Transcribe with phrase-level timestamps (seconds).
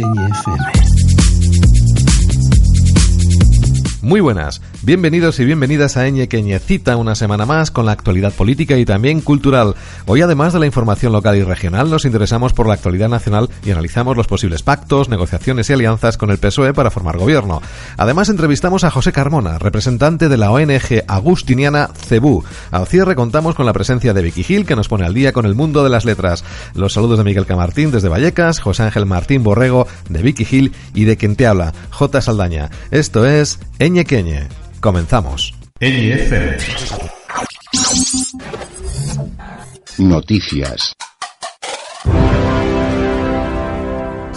[0.00, 1.07] 今年水美
[4.08, 6.28] Muy buenas, bienvenidos y bienvenidas a Eñe
[6.60, 9.74] Cita una semana más con la actualidad política y también cultural.
[10.06, 13.70] Hoy además de la información local y regional nos interesamos por la actualidad nacional y
[13.70, 17.60] analizamos los posibles pactos, negociaciones y alianzas con el PSOE para formar gobierno.
[17.98, 22.44] Además entrevistamos a José Carmona, representante de la ONG agustiniana CEBU.
[22.70, 25.44] Al cierre contamos con la presencia de Vicky Gil que nos pone al día con
[25.44, 26.44] el mundo de las letras.
[26.72, 31.04] Los saludos de Miguel Camartín desde Vallecas, José Ángel Martín Borrego de Vicky Gil y
[31.04, 32.22] de quien te habla, J.
[32.22, 32.70] Saldaña.
[32.90, 34.48] Esto es Eñe Queñe
[34.80, 35.54] Comenzamos.
[39.98, 40.92] Noticias.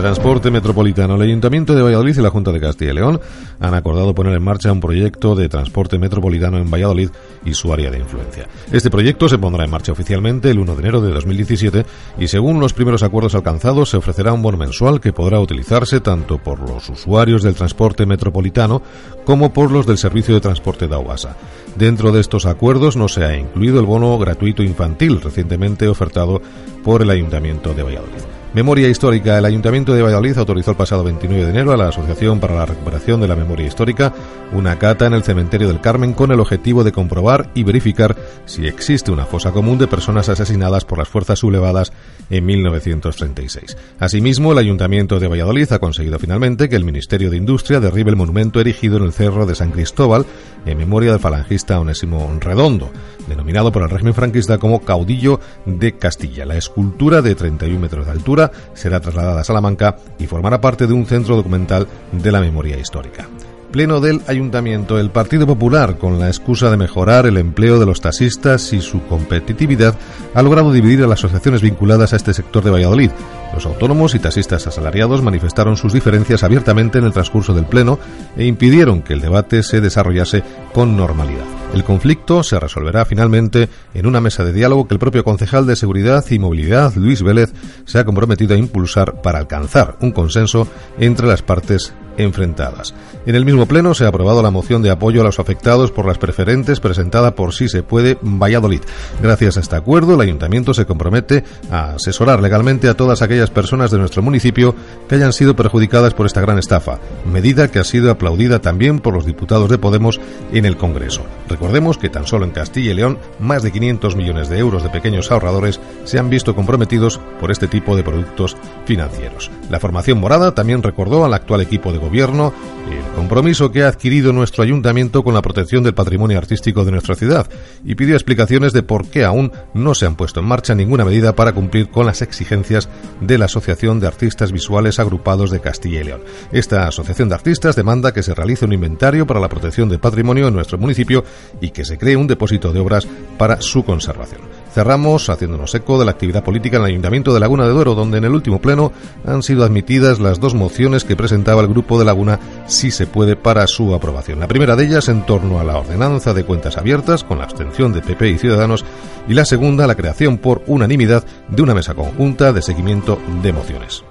[0.01, 1.13] Transporte Metropolitano.
[1.13, 3.21] El Ayuntamiento de Valladolid y la Junta de Castilla y León
[3.59, 7.11] han acordado poner en marcha un proyecto de transporte metropolitano en Valladolid
[7.45, 8.47] y su área de influencia.
[8.71, 11.85] Este proyecto se pondrá en marcha oficialmente el 1 de enero de 2017
[12.17, 16.39] y según los primeros acuerdos alcanzados se ofrecerá un bono mensual que podrá utilizarse tanto
[16.39, 18.81] por los usuarios del transporte metropolitano
[19.23, 21.37] como por los del servicio de transporte de Aguasa.
[21.75, 26.41] Dentro de estos acuerdos no se ha incluido el bono gratuito infantil recientemente ofertado
[26.83, 28.40] por el Ayuntamiento de Valladolid.
[28.53, 29.37] Memoria histórica.
[29.37, 32.65] El Ayuntamiento de Valladolid autorizó el pasado 29 de enero a la Asociación para la
[32.65, 34.13] Recuperación de la Memoria Histórica
[34.51, 38.67] una cata en el Cementerio del Carmen con el objetivo de comprobar y verificar si
[38.67, 41.93] existe una fosa común de personas asesinadas por las fuerzas sublevadas
[42.29, 43.77] en 1936.
[43.99, 48.17] Asimismo, el Ayuntamiento de Valladolid ha conseguido finalmente que el Ministerio de Industria derribe el
[48.17, 50.25] monumento erigido en el Cerro de San Cristóbal
[50.65, 52.91] en memoria del falangista Onésimo Redondo,
[53.27, 56.45] denominado por el régimen franquista como caudillo de Castilla.
[56.45, 58.40] La escultura de 31 metros de altura
[58.73, 63.27] será trasladada a Salamanca y formará parte de un centro documental de la memoria histórica.
[63.71, 68.01] Pleno del Ayuntamiento, el Partido Popular, con la excusa de mejorar el empleo de los
[68.01, 69.95] taxistas y su competitividad,
[70.33, 73.11] ha logrado dividir a las asociaciones vinculadas a este sector de Valladolid.
[73.53, 77.99] Los autónomos y taxistas asalariados manifestaron sus diferencias abiertamente en el transcurso del Pleno
[78.37, 80.43] e impidieron que el debate se desarrollase
[80.73, 81.45] con normalidad.
[81.73, 85.77] El conflicto se resolverá finalmente en una mesa de diálogo que el propio concejal de
[85.77, 87.53] Seguridad y Movilidad, Luis Vélez,
[87.85, 90.67] se ha comprometido a impulsar para alcanzar un consenso
[90.99, 92.93] entre las partes enfrentadas.
[93.25, 96.05] En el mismo pleno se ha aprobado la moción de apoyo a los afectados por
[96.05, 98.81] las preferentes presentada por Si se puede Valladolid.
[99.21, 103.91] Gracias a este acuerdo, el ayuntamiento se compromete a asesorar legalmente a todas aquellas personas
[103.91, 104.75] de nuestro municipio
[105.07, 109.13] que hayan sido perjudicadas por esta gran estafa, medida que ha sido aplaudida también por
[109.13, 110.19] los diputados de Podemos
[110.53, 111.23] en el Congreso.
[111.49, 114.89] Recordemos que tan solo en Castilla y León más de 500 millones de euros de
[114.89, 119.51] pequeños ahorradores se han visto comprometidos por este tipo de productos financieros.
[119.69, 122.53] La formación morada también recordó al actual equipo de gobierno
[122.89, 127.15] el compromiso que ha adquirido nuestro ayuntamiento con la protección del patrimonio artístico de nuestra
[127.15, 127.47] ciudad
[127.85, 131.35] y pidió explicaciones de por qué aún no se han puesto en marcha ninguna medida
[131.35, 136.03] para cumplir con las exigencias de la Asociación de Artistas Visuales Agrupados de Castilla y
[136.03, 136.21] León.
[136.51, 140.47] Esta asociación de artistas demanda que se realice un inventario para la protección del patrimonio
[140.47, 141.23] en nuestro municipio
[141.59, 144.60] y que se cree un depósito de obras para su conservación.
[144.73, 148.19] Cerramos haciéndonos eco de la actividad política en el Ayuntamiento de Laguna de Duero, donde
[148.19, 148.91] en el último pleno
[149.25, 153.35] han sido admitidas las dos mociones que presentaba el Grupo de Laguna si se puede
[153.35, 154.39] para su aprobación.
[154.39, 157.91] La primera de ellas en torno a la ordenanza de cuentas abiertas, con la abstención
[157.91, 158.85] de PP y Ciudadanos,
[159.27, 164.03] y la segunda la creación por unanimidad de una mesa conjunta de seguimiento de mociones.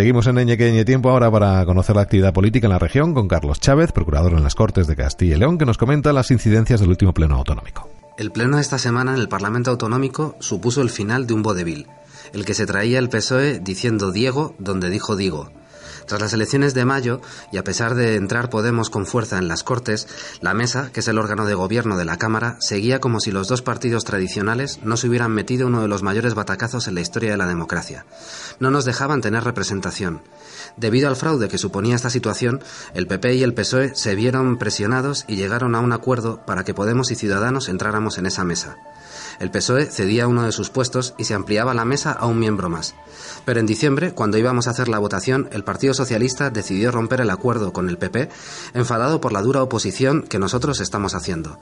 [0.00, 3.60] Seguimos en Ñeque Tiempo ahora para conocer la actividad política en la región con Carlos
[3.60, 6.88] Chávez, procurador en las Cortes de Castilla y León, que nos comenta las incidencias del
[6.88, 7.86] último pleno autonómico.
[8.16, 11.86] El pleno de esta semana en el Parlamento Autonómico supuso el final de un vodevil,
[12.32, 15.52] el que se traía el PSOE diciendo Diego donde dijo Digo,
[16.10, 17.20] tras las elecciones de mayo,
[17.52, 20.08] y a pesar de entrar Podemos con fuerza en las Cortes,
[20.40, 23.46] la Mesa, que es el órgano de gobierno de la Cámara, seguía como si los
[23.46, 27.30] dos partidos tradicionales no se hubieran metido uno de los mayores batacazos en la historia
[27.30, 28.06] de la democracia.
[28.58, 30.20] No nos dejaban tener representación.
[30.76, 32.60] Debido al fraude que suponía esta situación,
[32.92, 36.74] el PP y el PSOE se vieron presionados y llegaron a un acuerdo para que
[36.74, 38.78] Podemos y Ciudadanos entráramos en esa mesa.
[39.38, 42.68] El PSOE cedía uno de sus puestos y se ampliaba la mesa a un miembro
[42.68, 42.94] más.
[43.44, 47.30] Pero en diciembre, cuando íbamos a hacer la votación, el Partido Socialista decidió romper el
[47.30, 48.28] acuerdo con el PP,
[48.74, 51.58] enfadado por la dura oposición que nosotros estamos haciendo.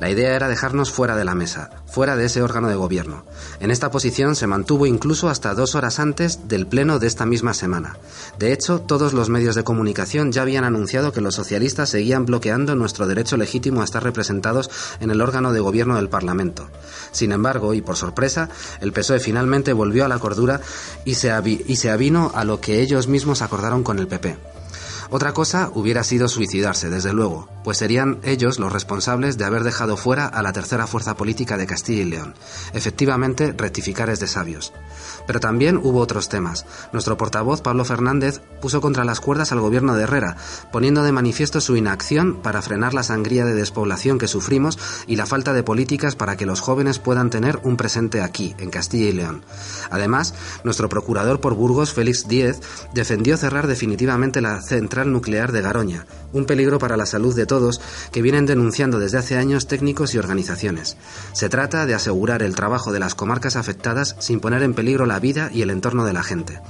[0.00, 3.24] La idea era dejarnos fuera de la mesa, fuera de ese órgano de gobierno.
[3.60, 7.54] En esta posición se mantuvo incluso hasta dos horas antes del pleno de esta misma
[7.54, 7.96] semana.
[8.38, 12.74] De hecho, todos los medios de comunicación ya habían anunciado que los socialistas seguían bloqueando
[12.74, 16.68] nuestro derecho legítimo a estar representados en el órgano de gobierno del Parlamento
[17.12, 18.48] Sin embargo, y por sorpresa,
[18.80, 20.60] el PSOE finalmente volvió a la cordura
[21.04, 21.14] y
[21.46, 24.36] y se avino a lo que ellos mismos acordaron con el PP.
[25.12, 29.96] Otra cosa hubiera sido suicidarse, desde luego, pues serían ellos los responsables de haber dejado
[29.96, 32.34] fuera a la tercera fuerza política de Castilla y León.
[32.74, 34.72] Efectivamente, rectificar es de sabios.
[35.26, 36.66] Pero también hubo otros temas.
[36.92, 40.36] Nuestro portavoz, Pablo Fernández, puso contra las cuerdas al gobierno de Herrera,
[40.72, 45.26] poniendo de manifiesto su inacción para frenar la sangría de despoblación que sufrimos y la
[45.26, 49.12] falta de políticas para que los jóvenes puedan tener un presente aquí, en Castilla y
[49.12, 49.42] León.
[49.90, 50.34] Además,
[50.64, 52.60] nuestro procurador por Burgos, Félix Díez,
[52.94, 57.80] defendió cerrar definitivamente la central nuclear de Garoña, un peligro para la salud de todos
[58.12, 60.96] que vienen denunciando desde hace años técnicos y organizaciones.
[61.32, 65.19] Se trata de asegurar el trabajo de las comarcas afectadas sin poner en peligro la
[65.20, 66.60] vida y el entorno de la gente.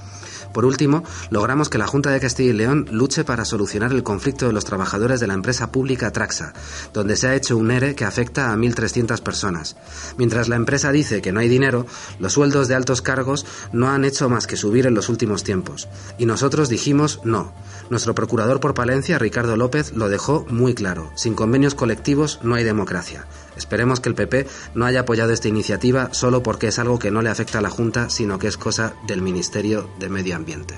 [0.52, 4.46] Por último, logramos que la Junta de Castilla y León luche para solucionar el conflicto
[4.46, 6.52] de los trabajadores de la empresa pública Traxa,
[6.92, 9.76] donde se ha hecho un ERE que afecta a 1.300 personas.
[10.16, 11.86] Mientras la empresa dice que no hay dinero,
[12.18, 15.88] los sueldos de altos cargos no han hecho más que subir en los últimos tiempos.
[16.18, 17.52] Y nosotros dijimos no.
[17.88, 21.10] Nuestro procurador por Palencia, Ricardo López, lo dejó muy claro.
[21.14, 23.26] Sin convenios colectivos no hay democracia.
[23.60, 27.20] Esperemos que el PP no haya apoyado esta iniciativa solo porque es algo que no
[27.20, 30.74] le afecta a la Junta, sino que es cosa del Ministerio de Medio Ambiente.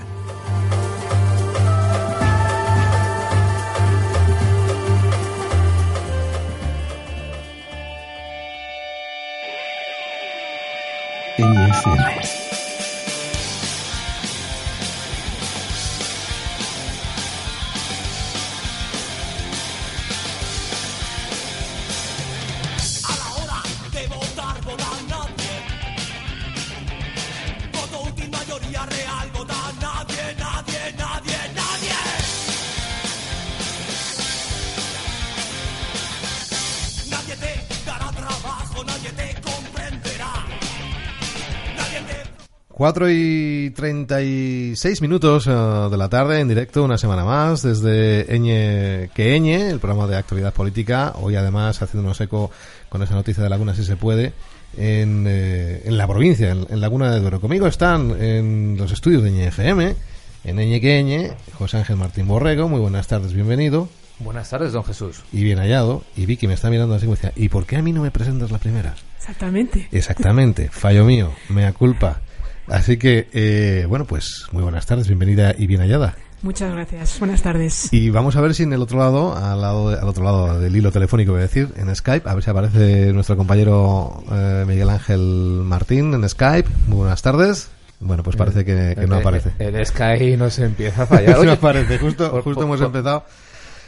[42.83, 47.61] Cuatro y treinta y seis minutos eh, de la tarde en directo, una semana más,
[47.61, 51.13] desde Eñe que Eñe, el programa de actualidad política.
[51.15, 52.51] Hoy, además, haciéndonos eco
[52.89, 54.33] con esa noticia de Laguna, si se puede,
[54.75, 57.39] en, eh, en la provincia, en, Laguna de Duero.
[57.39, 59.95] Conmigo están en los estudios de Eñe FM,
[60.43, 62.67] en Eñe que Eñe, José Ángel Martín Borrego.
[62.67, 63.87] Muy buenas tardes, bienvenido.
[64.19, 65.23] Buenas tardes, don Jesús.
[65.31, 66.03] Y bien hallado.
[66.17, 68.11] Y Vicky me está mirando así como decía, ¿y por qué a mí no me
[68.11, 68.93] presentas la primera?
[69.19, 69.87] Exactamente.
[69.93, 72.19] Exactamente, fallo mío, mea culpa.
[72.67, 76.15] Así que, eh, bueno, pues muy buenas tardes, bienvenida y bien hallada.
[76.41, 77.87] Muchas gracias, buenas tardes.
[77.93, 80.75] Y vamos a ver si en el otro lado, al, lado al otro lado del
[80.75, 84.89] hilo telefónico, voy a decir, en Skype, a ver si aparece nuestro compañero eh, Miguel
[84.89, 85.19] Ángel
[85.63, 86.69] Martín en Skype.
[86.87, 87.69] Muy buenas tardes.
[88.01, 89.51] Bueno, pues parece que, no aparece.
[89.59, 91.45] El, Skype no se empieza a fallar.
[91.45, 93.23] no aparece, justo, justo hemos empezado.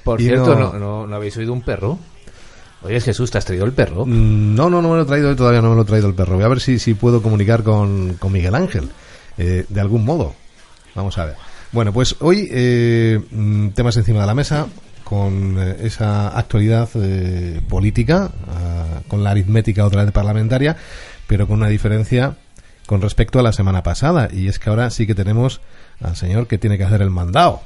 [0.06, 2.00] Por cierto, no, no habéis oído un perro?
[2.86, 4.06] Oye, Jesús, ¿te has traído el perro?
[4.06, 6.14] Mm, no, no, no me lo he traído, todavía no me lo he traído el
[6.14, 6.36] perro.
[6.36, 8.90] Voy a ver si, si puedo comunicar con, Miguel Ángel,
[9.38, 10.36] eh, de algún modo.
[10.94, 11.36] Vamos a ver.
[11.72, 14.68] Bueno, pues hoy eh, mm, temas encima de la mesa
[15.04, 16.88] con eh, esa actualidad
[17.68, 20.78] política, ah, con la aritmética otra vez parlamentaria,
[21.26, 22.36] pero con una diferencia
[22.86, 24.30] con respecto a la semana pasada.
[24.32, 25.60] Y es que ahora sí que tenemos
[26.02, 27.62] al señor que tiene que hacer el mandado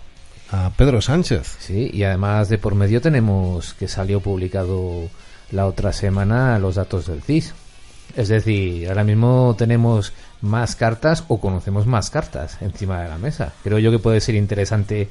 [0.52, 1.58] a Pedro Sánchez.
[1.60, 5.10] Sí, y además de por medio tenemos que salió publicado
[5.52, 7.54] la otra semana los datos del CIS.
[8.16, 13.54] Es decir, ahora mismo tenemos más cartas o conocemos más cartas encima de la mesa.
[13.64, 15.10] Creo yo que puede ser interesante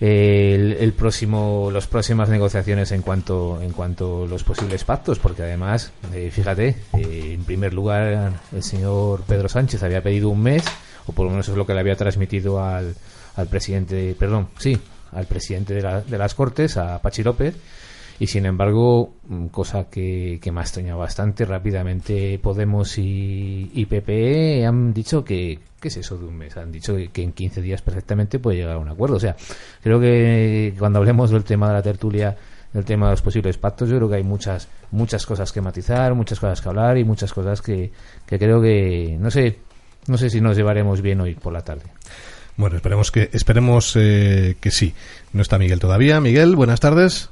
[0.00, 5.92] eh, el, próximo, las próximas negociaciones en cuanto en cuanto los posibles pactos, porque además,
[6.12, 10.64] eh, fíjate, eh, en primer lugar el señor Pedro Sánchez había pedido un mes,
[11.06, 12.96] o por lo menos es lo que le había transmitido al,
[13.36, 14.78] al presidente, perdón, sí,
[15.12, 17.54] al presidente de, la, de las Cortes, a Pachi López,
[18.18, 23.86] y sin embargo, mm, cosa que, que me ha extrañado bastante, rápidamente Podemos y, y
[23.86, 26.56] PPE han dicho que, ¿qué es eso de un mes?
[26.56, 29.16] Han dicho que, en 15 días perfectamente puede llegar a un acuerdo.
[29.16, 29.36] O sea,
[29.82, 32.36] creo que cuando hablemos del tema de la tertulia,
[32.72, 36.14] del tema de los posibles pactos, yo creo que hay muchas, muchas cosas que matizar,
[36.14, 37.90] muchas cosas que hablar y muchas cosas que,
[38.26, 39.58] que creo que, no sé,
[40.06, 41.84] no sé si nos llevaremos bien hoy por la tarde.
[42.56, 44.94] Bueno, esperemos que esperemos eh, que sí.
[45.32, 46.20] No está Miguel todavía.
[46.20, 47.30] Miguel, buenas tardes.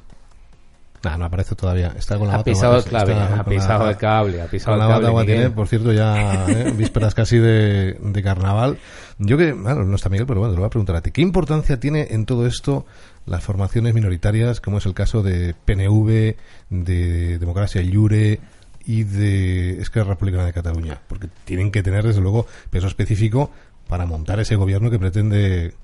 [1.05, 1.95] No, no aparece todavía.
[1.97, 5.51] Está con la ha pisado el clave, ha pisado el cable, ha pisado el cable.
[5.51, 8.79] por cierto, ya eh, vísperas casi de, de, carnaval.
[9.19, 11.11] Yo que, bueno, no está Miguel, pero bueno, te lo voy a preguntar a ti.
[11.11, 12.87] ¿Qué importancia tiene en todo esto
[13.27, 16.37] las formaciones minoritarias, como es el caso de PNV,
[16.71, 18.39] de Democracia Llure
[18.85, 21.01] y de Esquerra Republicana de Cataluña?
[21.09, 23.51] Porque tienen que tener, desde luego, peso específico
[23.93, 25.75] para montar ese gobierno que pretende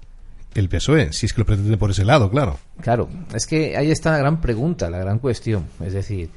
[0.54, 2.58] el PSOE, si es que lo pretende por ese lado, claro.
[2.80, 5.66] Claro, es que ahí está la gran pregunta, la gran cuestión.
[5.84, 6.30] Es decir,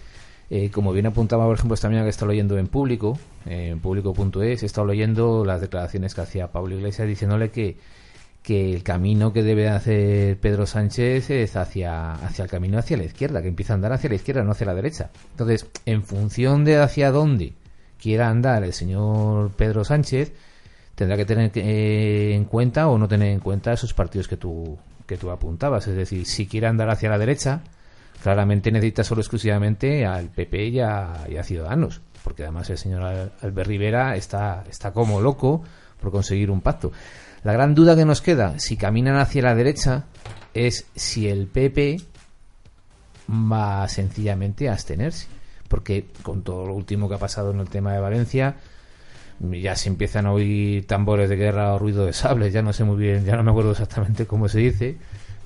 [0.53, 3.79] Eh, como bien apuntaba, por ejemplo, esta mañana que he estado leyendo en público, en
[3.79, 7.77] público.es, he estado leyendo las declaraciones que hacía Pablo Iglesias diciéndole que,
[8.43, 13.05] que el camino que debe hacer Pedro Sánchez es hacia, hacia el camino hacia la
[13.05, 15.09] izquierda, que empieza a andar hacia la izquierda, no hacia la derecha.
[15.31, 17.53] Entonces, en función de hacia dónde
[17.97, 20.33] quiera andar el señor Pedro Sánchez,
[21.01, 24.77] tendrá que tener eh, en cuenta o no tener en cuenta esos partidos que tú,
[25.07, 25.87] que tú apuntabas.
[25.87, 27.61] Es decir, si quiere andar hacia la derecha,
[28.21, 34.15] claramente necesita solo exclusivamente al PP y a, Ciudadanos, porque además el señor Albert Rivera
[34.15, 35.63] está, está como loco
[35.99, 36.91] por conseguir un pacto.
[37.43, 40.05] La gran duda que nos queda, si caminan hacia la derecha,
[40.53, 41.97] es si el PP
[43.27, 45.25] va sencillamente a abstenerse.
[45.67, 48.57] Porque con todo lo último que ha pasado en el tema de Valencia,
[49.51, 52.83] ya se empiezan a oír tambores de guerra o ruido de sables, ya no sé
[52.83, 54.97] muy bien, ya no me acuerdo exactamente cómo se dice,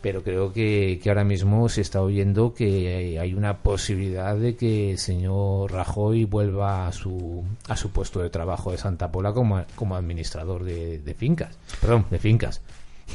[0.01, 4.99] pero creo que, ahora mismo se está oyendo que hay una posibilidad de que el
[4.99, 9.95] señor Rajoy vuelva a su, a su puesto de trabajo de Santa Pola como, como
[9.95, 11.57] administrador de, fincas.
[11.81, 12.61] Perdón, de fincas.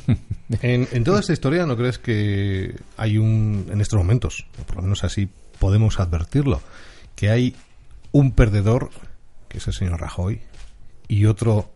[0.62, 4.82] En, en, toda esta historia, ¿no crees que hay un, en estos momentos, por lo
[4.82, 5.28] menos así
[5.60, 6.60] podemos advertirlo,
[7.14, 7.54] que hay
[8.10, 8.90] un perdedor,
[9.48, 10.40] que es el señor Rajoy,
[11.10, 11.72] y otro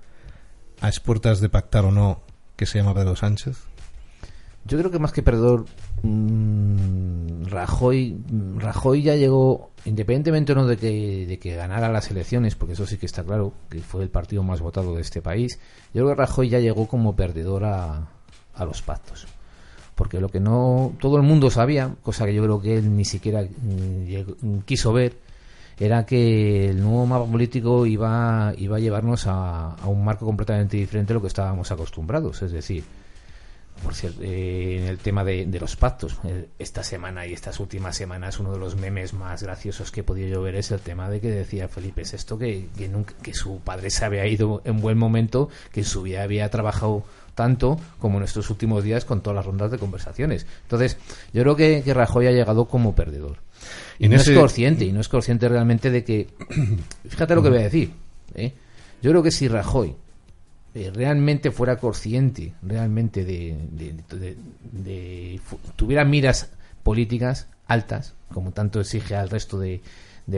[0.80, 2.20] a expuertas de pactar o no,
[2.54, 3.58] que se llama Pedro Sánchez?
[4.64, 5.66] Yo creo que más que perdedor,
[6.02, 12.10] mm, Rajoy, mm, Rajoy ya llegó, independientemente o no de que, de que ganara las
[12.12, 15.20] elecciones, porque eso sí que está claro, que fue el partido más votado de este
[15.20, 15.58] país,
[15.92, 18.08] yo creo que Rajoy ya llegó como perdedor a,
[18.54, 19.26] a los pactos.
[19.96, 23.04] Porque lo que no todo el mundo sabía, cosa que yo creo que él ni
[23.04, 25.16] siquiera mm, quiso ver,
[25.78, 30.76] era que el nuevo mapa político iba, iba a llevarnos a, a un marco completamente
[30.76, 32.43] diferente a lo que estábamos acostumbrados.
[32.43, 32.85] Es decir,
[33.83, 37.97] por cierto, eh, en el tema de, los pactos, eh, esta semana y estas últimas
[37.97, 41.11] semanas, uno de los memes más graciosos que he podido yo ver es el tema
[41.11, 44.81] de que decía Felipe esto que, que, nunca, que su padre se había ido en
[44.81, 47.04] buen momento, que en su vida había trabajado
[47.35, 50.47] tanto como en estos últimos días con todas las rondas de conversaciones.
[50.62, 50.97] Entonces,
[51.33, 53.38] yo creo que, Rajoy ha llegado como perdedor.
[53.98, 56.28] Y no es consciente, y no es consciente realmente de que.
[57.08, 57.92] Fíjate lo que voy a decir.
[58.34, 58.52] ¿eh?
[59.02, 59.94] Yo creo que si Rajoy
[60.74, 63.56] eh, realmente fuera consciente, realmente de,
[64.72, 65.40] de,
[65.76, 66.50] tuviera miras
[66.82, 69.80] políticas altas, como tanto exige al resto de,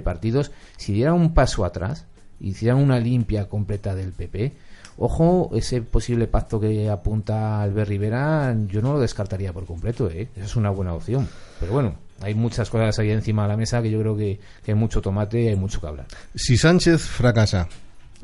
[0.05, 2.05] partidos, si diera un paso atrás,
[2.39, 4.53] hiciera una limpia completa del PP,
[4.99, 10.29] ojo, ese posible pacto que apunta Albert Rivera, yo no lo descartaría por completo, ¿eh?
[10.37, 11.27] esa es una buena opción.
[11.61, 14.75] Pero bueno, hay muchas cosas ahí encima de la mesa que yo creo que, hay
[14.75, 16.07] mucho tomate y hay mucho que hablar.
[16.35, 17.69] Si Sánchez fracasa,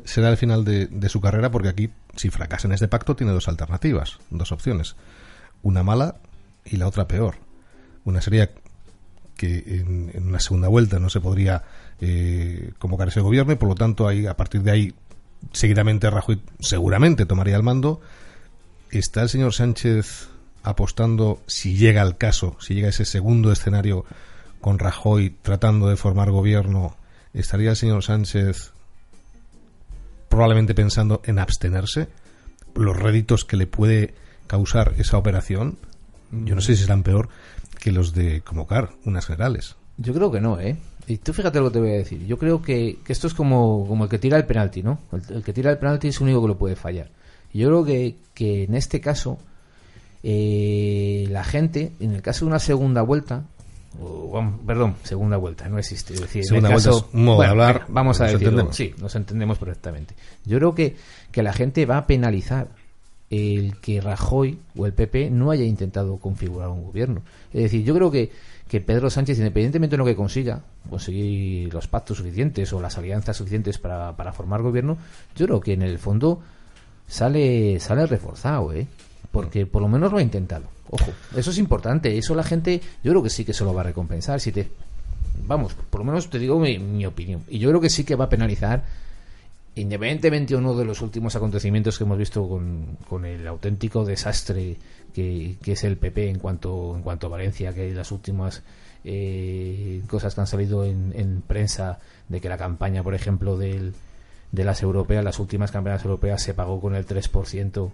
[0.03, 3.47] será el final de, su carrera porque aquí, si fracasa en este pacto, tiene dos
[3.47, 4.95] alternativas, dos opciones.
[5.61, 6.15] Una mala
[6.65, 7.35] y la otra peor.
[8.03, 8.49] Una sería
[9.37, 11.63] que en, una segunda vuelta no se podría
[12.01, 14.93] eh, convocar ese gobierno y por lo tanto ahí, a partir de ahí
[15.51, 18.01] seguidamente Rajoy seguramente tomaría el mando.
[18.91, 20.29] ¿Está el señor Sánchez
[20.63, 24.05] apostando, si llega al caso, si llega ese segundo escenario
[24.61, 26.95] con Rajoy tratando de formar gobierno,
[27.33, 28.73] ¿estaría el señor Sánchez
[30.33, 32.07] probablemente pensando en abstenerse,
[32.73, 34.15] los réditos que le puede
[34.47, 35.77] causar esa operación,
[36.31, 37.29] yo no sé si serán peor
[37.79, 39.75] que los de convocar unas generales.
[39.97, 40.77] Yo creo que no, ¿eh?
[41.05, 42.25] Y tú fíjate lo que te voy a decir.
[42.25, 44.97] Yo creo que, esto es como, como el que tira el penalti, ¿no?
[45.11, 47.11] El, que tira el penalti es el único que lo puede fallar.
[47.53, 49.37] Yo creo que, que en este caso,
[50.23, 53.43] eh, la gente, en el caso de una segunda vuelta,
[54.65, 56.13] perdón, segunda vuelta, no existe.
[56.13, 57.85] decir, segunda vuelta es un modo de hablar.
[57.89, 58.71] Vamos a decirlo.
[58.71, 60.15] Sí, nos entendemos perfectamente.
[60.45, 60.95] Yo creo que,
[61.31, 62.69] que la gente va a penalizar
[63.29, 67.21] el que Rajoy o el PP no haya intentado configurar un gobierno.
[67.51, 68.31] Es decir, yo creo que,
[68.67, 73.37] que Pedro Sánchez, independientemente de lo que consiga, conseguir los pactos suficientes o las alianzas
[73.37, 74.97] suficientes para, para formar gobierno,
[75.35, 76.41] yo creo que en el fondo
[77.07, 78.87] sale, sale reforzado, ¿eh?
[79.33, 80.65] Porque por lo menos lo ha intentado.
[80.91, 82.15] Ojo, eso es importante.
[82.15, 84.39] Eso la gente, yo creo que sí que se lo va a recompensar.
[84.39, 84.69] Si te,
[85.47, 87.43] vamos, por lo menos te digo mi, opinión.
[87.49, 88.83] Y yo creo que sí que va a penalizar,
[89.73, 94.77] independientemente o no de los últimos acontecimientos que hemos visto con, el auténtico desastre
[95.15, 98.61] que, es el PP en cuanto, en cuanto a Valencia, que las últimas
[99.03, 101.97] eh, cosas que han salido en, en, prensa
[102.29, 103.95] de que la campaña, por ejemplo, del,
[104.51, 107.91] de las europeas, las últimas campañas europeas se pagó con el 3%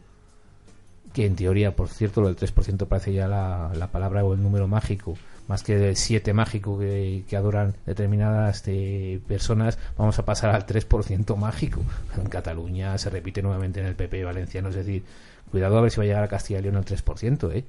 [1.14, 4.42] que en teoría, por cierto, lo del 3% parece ya la, la, palabra o el
[4.42, 10.54] número mágico, más que el 7 mágico que, adoran determinadas eh, personas, vamos a pasar
[10.54, 11.82] al 3% mágico.
[12.18, 15.04] En Cataluña se repite nuevamente en el PP valenciano, es decir,
[15.52, 17.66] cuidado a ver si va a llegar a Castilla y León al 3%, ¿eh?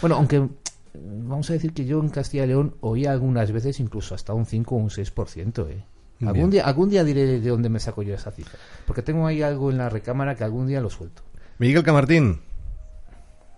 [0.00, 0.48] Bueno, aunque
[0.94, 4.46] vamos a decir que yo en Castilla y León oía algunas veces incluso hasta un
[4.46, 5.70] 5 o un 6%.
[5.70, 5.84] ¿eh?
[6.26, 8.58] Algún día, algún día diré de dónde me saco yo esa cifra.
[8.86, 11.22] Porque tengo ahí algo en la recámara que algún día lo suelto.
[11.58, 12.40] Miguel Camartín.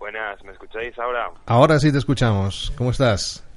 [0.01, 1.29] Buenas, ¿me escucháis ahora?
[1.45, 2.73] Ahora sí te escuchamos.
[2.75, 3.47] ¿Cómo estás?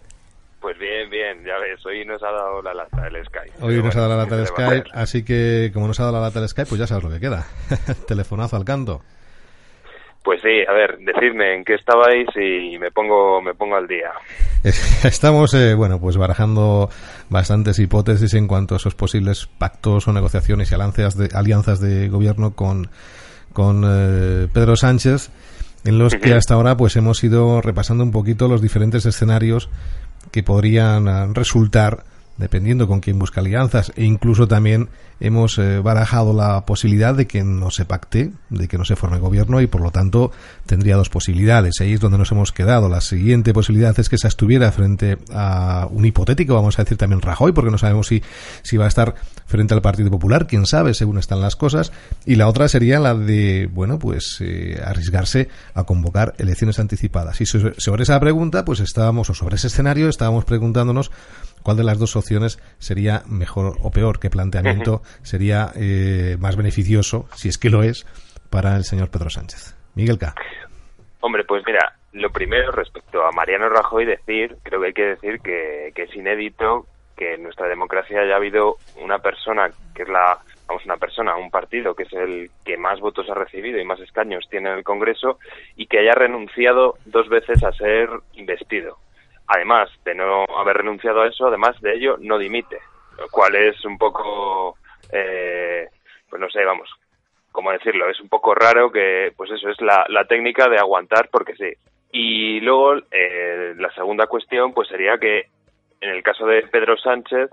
[0.61, 3.53] Pues bien, bien, ya ves, hoy nos ha dado la lata el Skype.
[3.63, 5.25] Hoy nos bueno, ha dado la lata ¿qué del se le va a Skype, así
[5.25, 7.47] que como nos ha dado la lata del Skype, pues ya sabes lo que queda.
[8.07, 9.01] Telefonazo al canto.
[10.23, 14.13] Pues sí, a ver, decidme en qué estabais y me pongo, me pongo al día.
[14.63, 16.91] Estamos, eh, bueno, pues barajando
[17.31, 22.11] bastantes hipótesis en cuanto a esos posibles pactos o negociaciones y alianzas de, alianzas de
[22.11, 22.91] gobierno con,
[23.55, 25.31] con eh, Pedro Sánchez,
[25.85, 29.69] en los que hasta ahora pues hemos ido repasando un poquito los diferentes escenarios
[30.31, 32.05] que podrían ah, resultar
[32.37, 34.88] dependiendo con quién busca alianzas e incluso también
[35.26, 39.19] hemos eh, barajado la posibilidad de que no se pacte, de que no se forme
[39.19, 40.33] gobierno y por lo tanto
[40.66, 41.75] tendría dos posibilidades.
[41.81, 42.88] Ahí es donde nos hemos quedado.
[42.88, 47.21] La siguiente posibilidad es que se estuviera frente a un hipotético, vamos a decir también
[47.21, 48.23] Rajoy, porque no sabemos si,
[48.62, 49.14] si va a estar
[49.47, 51.93] frente al Partido Popular, quién sabe, según están las cosas.
[52.26, 57.40] Y la otra sería la de, bueno, pues eh, arriesgarse a convocar elecciones anticipadas.
[57.40, 61.11] Y so- sobre esa pregunta, pues estábamos, o sobre ese escenario, estábamos preguntándonos
[61.62, 67.28] cuál de las dos opciones sería mejor o peor, qué planteamiento sería eh, más beneficioso,
[67.35, 68.06] si es que lo es,
[68.50, 69.76] para el señor Pedro Sánchez.
[69.94, 70.35] Miguel K.
[71.21, 75.40] Hombre, pues mira, lo primero respecto a Mariano Rajoy decir, creo que hay que decir
[75.40, 80.38] que, que es inédito que en nuestra democracia haya habido una persona que es la,
[80.66, 84.00] vamos, una persona, un partido que es el que más votos ha recibido y más
[84.00, 85.38] escaños tiene en el Congreso
[85.76, 88.99] y que haya renunciado dos veces a ser investido.
[89.47, 92.78] Además de no haber renunciado a eso, además de ello, no dimite,
[93.18, 94.76] lo cual es un poco,
[95.14, 95.88] eh,
[96.28, 96.90] pues no sé, vamos,
[97.52, 98.11] ¿cómo decirlo?
[98.11, 101.73] Es un poco raro que, pues eso es la, la técnica de aguantar porque sí.
[102.12, 105.47] Y luego, eh, la segunda cuestión, pues sería que
[106.00, 107.50] en el caso de Pedro Sánchez,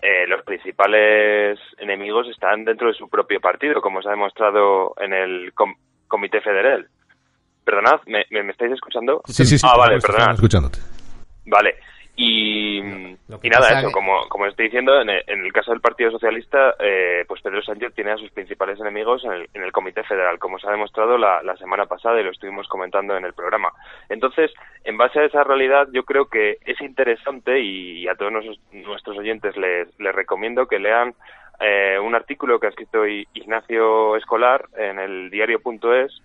[0.00, 5.12] eh, los principales enemigos están dentro de su propio partido, como se ha demostrado en
[5.12, 5.74] el com-
[6.06, 6.86] Comité Federal.
[7.64, 9.20] Perdonad, ¿me, me, estáis escuchando?
[9.26, 9.66] Sí, sí, sí.
[9.68, 10.34] Ah, vale, perdonad.
[10.34, 10.78] escuchándote.
[11.46, 11.74] Vale.
[12.20, 12.80] Y,
[13.28, 15.80] Lo y nada, eso, que- como, como estoy diciendo, en el, en el caso del
[15.80, 19.70] Partido Socialista, eh, pues Pedro Sánchez tiene a sus principales enemigos en el, en el
[19.70, 23.24] Comité Federal, como se ha demostrado la, la semana pasada y lo estuvimos comentando en
[23.24, 23.70] el programa.
[24.08, 24.50] Entonces,
[24.82, 29.16] en base a esa realidad, yo creo que es interesante y, a todos nuestros, nuestros
[29.16, 31.14] oyentes les, les recomiendo que lean
[31.60, 36.20] eh, un artículo que ha escrito Ignacio Escolar en el diario.es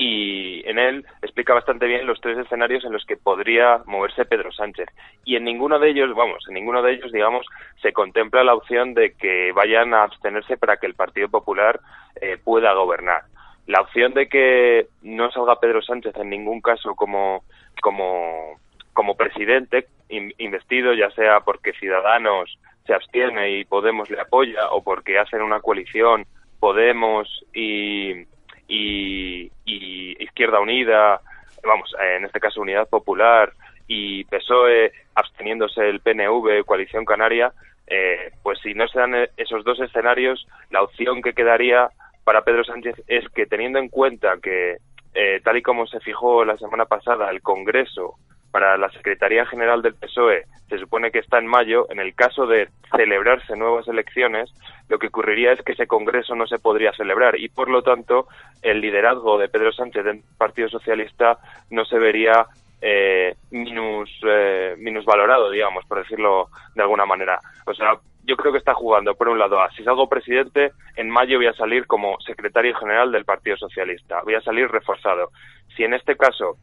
[0.00, 4.52] y en él explica bastante bien los tres escenarios en los que podría moverse Pedro
[4.52, 4.88] Sánchez.
[5.24, 7.44] Y en ninguno de ellos, vamos, en ninguno de ellos, digamos,
[7.82, 11.80] se contempla la opción de que vayan a abstenerse para que el Partido Popular
[12.20, 13.22] eh, pueda gobernar.
[13.66, 17.42] La opción de que no salga Pedro Sánchez en ningún caso como,
[17.82, 18.56] como,
[18.92, 22.56] como presidente in- investido, ya sea porque Ciudadanos
[22.86, 26.24] se abstiene y Podemos le apoya, o porque hacen una coalición
[26.60, 28.24] Podemos y,
[28.68, 31.20] y, y Izquierda Unida,
[31.64, 33.52] vamos, en este caso Unidad Popular
[33.86, 37.52] y PSOE absteniéndose el PNV, Coalición Canaria,
[37.86, 41.88] eh, pues si no se dan eh, esos dos escenarios, la opción que quedaría
[42.22, 44.76] para Pedro Sánchez es que teniendo en cuenta que
[45.14, 48.16] eh, tal y como se fijó la semana pasada el Congreso
[48.50, 52.46] para la Secretaría General del PSOE se supone que está en mayo, en el caso
[52.46, 54.52] de celebrarse nuevas elecciones,
[54.88, 58.28] lo que ocurriría es que ese Congreso no se podría celebrar y, por lo tanto,
[58.62, 61.38] el liderazgo de Pedro Sánchez del Partido Socialista
[61.70, 62.46] no se vería
[62.82, 67.40] eh, minus, eh, minusvalorado, digamos, por decirlo de alguna manera.
[67.66, 71.08] O sea, yo creo que está jugando, por un lado, a si salgo presidente, en
[71.08, 75.30] mayo voy a salir como secretario general del Partido Socialista, voy a salir reforzado.
[75.74, 76.58] Si en este caso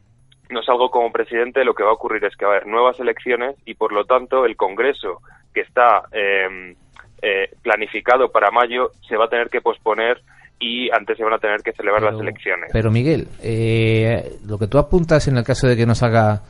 [0.50, 2.98] no salgo como presidente, lo que va a ocurrir es que va a haber nuevas
[3.00, 5.20] elecciones y, por lo tanto, el Congreso
[5.54, 6.74] que está eh,
[7.22, 10.20] eh, planificado para mayo se va a tener que posponer
[10.58, 12.70] y antes se van a tener que celebrar las elecciones.
[12.72, 16.42] Pero Miguel, eh, lo que tú apuntas en el caso de que nos haga,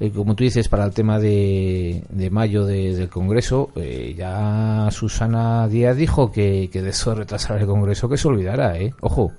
[0.00, 4.88] eh, como tú dices, para el tema de, de mayo de- del Congreso, eh, ya
[4.90, 8.92] Susana Díaz dijo que, que de eso retrasar el Congreso que se olvidara, ¿eh?
[9.00, 9.30] Ojo.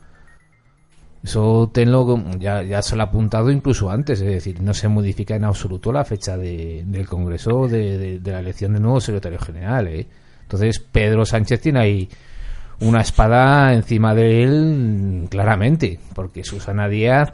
[1.25, 5.35] Eso tenlo, ya, ya se lo ha apuntado incluso antes, es decir, no se modifica
[5.35, 9.39] en absoluto la fecha de- del Congreso de, de- de la elección del nuevo secretario
[9.39, 9.88] general.
[9.88, 10.05] ¿eh?
[10.43, 12.09] Entonces, Pedro Sánchez tiene ahí
[12.81, 17.33] una espada encima de él mm, claramente, porque Susana Díaz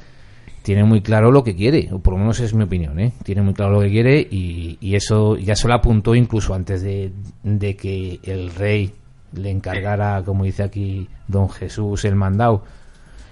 [0.61, 3.11] tiene muy claro lo que quiere, o por lo menos es mi opinión, ¿eh?
[3.23, 6.81] tiene muy claro lo que quiere y, y eso ya se lo apuntó incluso antes
[6.81, 7.11] de,
[7.43, 8.93] de que el rey
[9.33, 12.63] le encargara, como dice aquí don Jesús, el mandado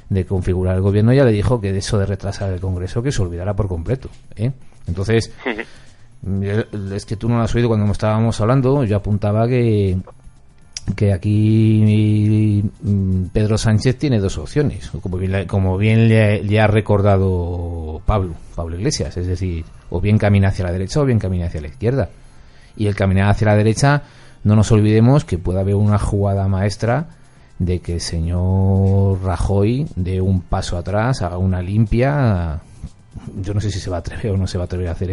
[0.09, 3.11] de configurar el gobierno, ya le dijo que de eso de retrasar el Congreso que
[3.11, 4.09] se olvidara por completo.
[4.35, 4.51] ¿eh?
[4.87, 5.31] Entonces,
[6.91, 9.97] es que tú no lo has oído cuando estábamos hablando, yo apuntaba que
[10.95, 18.01] que aquí mm, Pedro Sánchez tiene dos opciones, como bien, como bien le, ha recordado
[18.05, 21.61] Pablo, Pablo Iglesias, es decir, o bien camina hacia la derecha o bien camina hacia
[21.61, 22.09] la izquierda.
[22.75, 24.03] Y el caminar hacia la derecha,
[24.43, 27.09] no nos olvidemos que puede haber una jugada maestra
[27.59, 32.61] de que el señor Rajoy dé un paso atrás, haga una limpia.
[33.41, 34.91] Yo no sé si se va a atrever o no se va a atrever a
[34.91, 35.11] hacer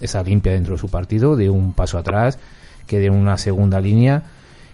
[0.00, 2.38] esa limpia dentro de su partido, de un paso atrás,
[2.86, 4.24] que dé una segunda línea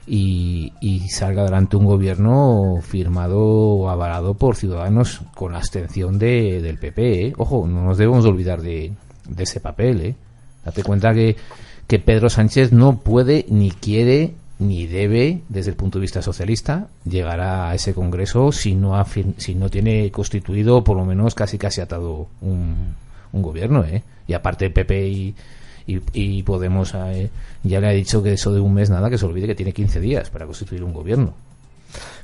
[0.07, 0.73] y,
[1.11, 7.27] salga adelante un gobierno firmado o avalado por ciudadanos con la abstención de, del PP.
[7.27, 7.33] ¿eh?
[7.37, 8.93] Ojo, no nos debemos olvidar de,
[9.29, 10.01] de ese papel.
[10.01, 10.15] ¿eh?
[10.65, 11.37] Date cuenta que,
[11.87, 16.89] que Pedro Sánchez no puede ni quiere ni debe, desde el punto de vista socialista,
[17.05, 19.05] llegar a ese Congreso si no,
[19.37, 22.95] si no tiene constituido, por lo menos casi casi atado un,
[23.33, 23.85] un gobierno.
[23.85, 24.03] ¿eh?
[24.27, 25.35] Y aparte PP y,
[25.87, 27.31] y, Podemos eh,
[27.63, 29.73] ya le ha dicho que eso de un mes nada, que se olvide que tiene
[29.73, 31.35] 15 días para constituir un gobierno.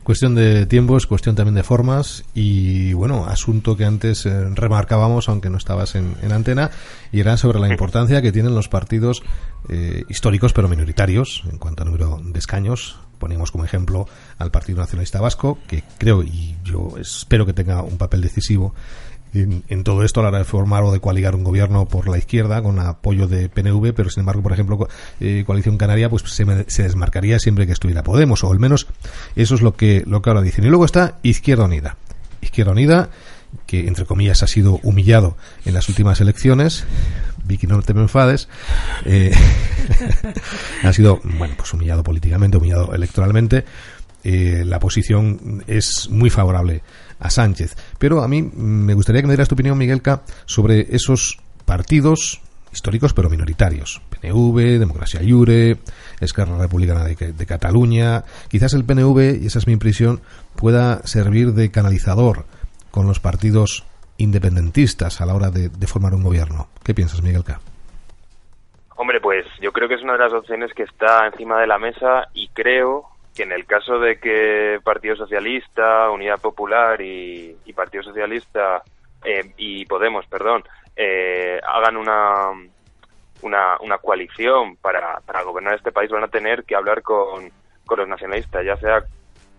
[0.03, 5.49] Cuestión de tiempos, cuestión también de formas y, bueno, asunto que antes eh, remarcábamos, aunque
[5.49, 6.71] no estabas en, antena,
[7.13, 9.23] y era sobre la importancia que tienen los partidos
[9.69, 12.99] eh, históricos pero minoritarios en cuanto a número de escaños.
[13.19, 14.09] Ponemos como ejemplo
[14.39, 18.75] al Partido Nacionalista Vasco, que creo y yo espero que tenga un papel decisivo
[19.35, 22.19] en, todo esto a la hora de formar o de coaligar un gobierno por la
[22.19, 24.89] izquierda con apoyo de PNV, pero sin embargo, por ejemplo,
[25.21, 28.87] eh, Coalición Canaria pues se, se, desmarcaría siempre que estuviera Podemos, o al menos
[29.37, 30.65] eso es lo que, lo que ahora dicen.
[30.65, 31.97] Y luego está Izquierda Unida.
[32.41, 33.11] Izquierda Unida,
[33.67, 36.85] que entre comillas ha sido humillado en las últimas elecciones,
[37.45, 38.49] Vicky, no te me enfades,
[39.05, 39.33] eh,
[40.83, 43.65] ha sido, bueno, pues humillado políticamente, humillado electoralmente,
[44.25, 46.83] eh, la posición es muy favorable
[47.19, 47.77] a Sánchez.
[47.99, 52.41] Pero a mí me gustaría que me dieras tu opinión, Miguelca, sobre esos partidos
[52.73, 54.01] históricos pero minoritarios.
[54.11, 55.79] PNV, Democracia Iure,
[56.21, 58.25] Esquerra Republicana de, Cataluña.
[58.49, 60.21] Quizás el PNV, y esa es mi impresión,
[60.57, 62.47] pueda servir de canalizador
[62.91, 63.85] con los partidos
[64.19, 66.69] independentistas a la hora de, de formar un gobierno.
[66.85, 67.61] ¿Qué piensas, Miguelca?
[68.97, 71.79] Hombre, pues yo creo que es una de las opciones que está encima de la
[71.79, 78.03] mesa y creo que en el caso de que Partido Socialista, Unidad Popular y, Partido
[78.03, 78.83] Socialista
[79.25, 80.63] eh, y Podemos, perdón,
[80.95, 82.51] eh, hagan una,
[83.41, 87.51] una, una coalición para, para gobernar este país, van a tener que hablar con,
[87.87, 89.05] con los nacionalistas, ya sea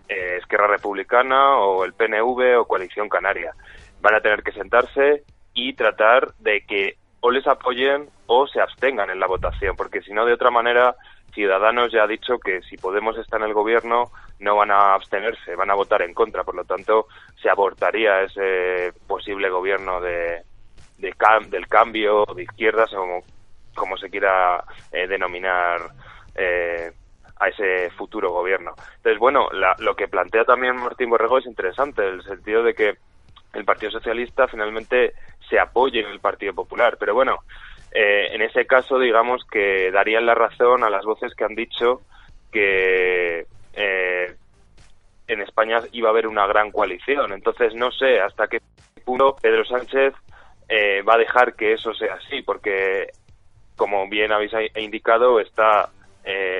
[0.08, 3.54] eh, Esquerra Republicana o el PNV o Coalición Canaria.
[4.00, 9.08] Van a tener que sentarse y tratar de que o les apoyen o se abstengan
[9.10, 10.94] en la votación, porque si no, de otra manera,
[11.34, 15.56] Ciudadanos ya ha dicho que si Podemos está en el gobierno no van a abstenerse,
[15.56, 16.44] van a votar en contra.
[16.44, 17.08] Por lo tanto,
[17.40, 20.42] se abortaría ese posible gobierno de,
[20.98, 23.22] del cambio de izquierdas o
[23.74, 25.80] como, se quiera eh, denominar
[26.34, 26.92] eh,
[27.40, 28.74] a ese futuro gobierno.
[28.96, 32.94] Entonces, bueno, lo que plantea también Martín Borrego es interesante, en el sentido de que
[33.52, 35.14] el Partido Socialista finalmente
[35.48, 36.96] se apoye en el Partido Popular.
[36.98, 37.40] Pero bueno,
[37.94, 42.00] eh, en ese caso, digamos que darían la razón a las voces que han dicho
[42.50, 44.34] que eh,
[45.28, 47.32] en España iba a haber una gran coalición.
[47.32, 48.58] Entonces, no sé hasta qué
[49.04, 50.12] punto Pedro Sánchez
[50.68, 53.06] eh, va a dejar que eso sea así, porque,
[53.76, 55.90] como bien habéis indicado, está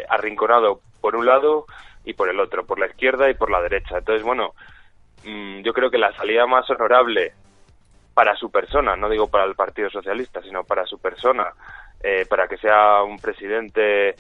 [0.09, 1.65] arrinconado por un lado
[2.05, 3.99] y por el otro, por la izquierda y por la derecha.
[3.99, 4.55] Entonces, bueno,
[5.25, 7.33] mm, yo creo que la salida más honorable
[8.15, 11.53] para su persona, no digo para el Partido Socialista, sino para su persona,
[12.03, 14.15] eh, para que sea un presidente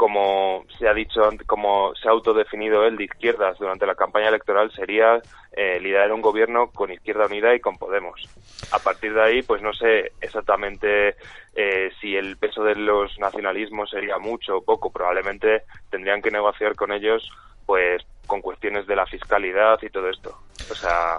[0.00, 4.72] como se ha dicho, como se ha autodefinido él de izquierdas durante la campaña electoral,
[4.72, 5.20] sería
[5.52, 8.26] eh, liderar un gobierno con Izquierda Unida y con Podemos.
[8.72, 11.16] A partir de ahí, pues no sé exactamente
[11.54, 14.90] eh, si el peso de los nacionalismos sería mucho o poco.
[14.90, 17.30] Probablemente tendrían que negociar con ellos,
[17.66, 20.34] pues, con cuestiones de la fiscalidad y todo esto.
[20.70, 21.18] O sea,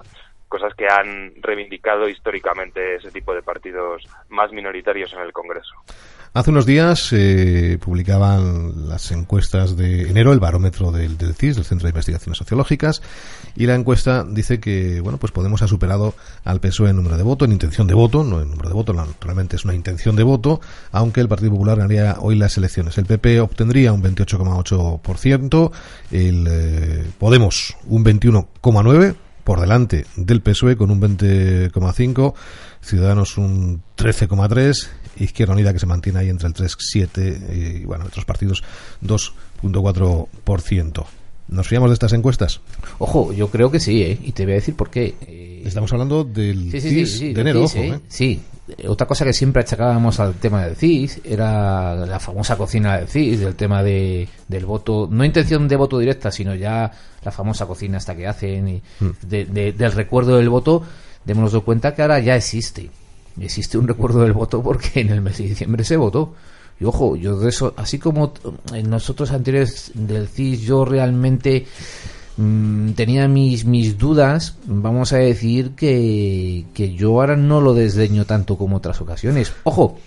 [0.52, 5.74] cosas que han reivindicado históricamente ese tipo de partidos más minoritarios en el Congreso.
[6.34, 11.88] Hace unos días eh, publicaban las encuestas de enero, el barómetro del, CIS, del Centro
[11.88, 13.02] de Investigaciones Sociológicas,
[13.56, 16.14] y la encuesta dice que, bueno, pues Podemos ha superado
[16.46, 18.94] al PSOE en número de voto, en intención de voto, no en número de voto,
[18.94, 20.62] naturalmente es una intención de voto,
[20.92, 22.98] aunque el Partido Popular ganaría hoy las elecciones.
[22.98, 25.72] El PP obtendría un 28,8%,
[26.12, 32.34] el eh, Podemos un 21,9%, por delante del PSOE con un 20,5,
[32.82, 38.24] Ciudadanos un 13,3, Izquierda Unida que se mantiene ahí entre el 3,7 y bueno, otros
[38.26, 38.64] partidos
[39.04, 41.06] 2,4%.
[41.48, 42.62] ¿Nos fiamos de estas encuestas?
[42.98, 44.18] Ojo, yo creo que sí, ¿eh?
[44.24, 45.62] y te voy a decir por qué.
[45.66, 48.00] Estamos hablando del de enero, ¿eh?
[48.08, 48.40] Sí,
[48.88, 53.40] otra cosa que siempre achacábamos al tema del CIS era la famosa cocina del CIS,
[53.40, 56.92] del tema de, del voto, no intención de voto directa, sino ya
[57.24, 58.82] la famosa cocina hasta que hacen y
[59.22, 60.84] de- de- del recuerdo del voto.
[61.26, 62.90] Démonos cuenta que ahora ya existe.
[63.40, 66.34] Existe un recuerdo del voto porque en el mes de diciembre se votó.
[66.80, 68.34] Y ojo, yo de eso, así como
[68.74, 71.68] en nosotros anteriores del CIS, yo realmente
[72.38, 78.26] mm, tenía mis, mis dudas, vamos a decir que, que yo ahora no lo desdeño
[78.26, 79.54] tanto como otras ocasiones.
[79.64, 79.98] Ojo,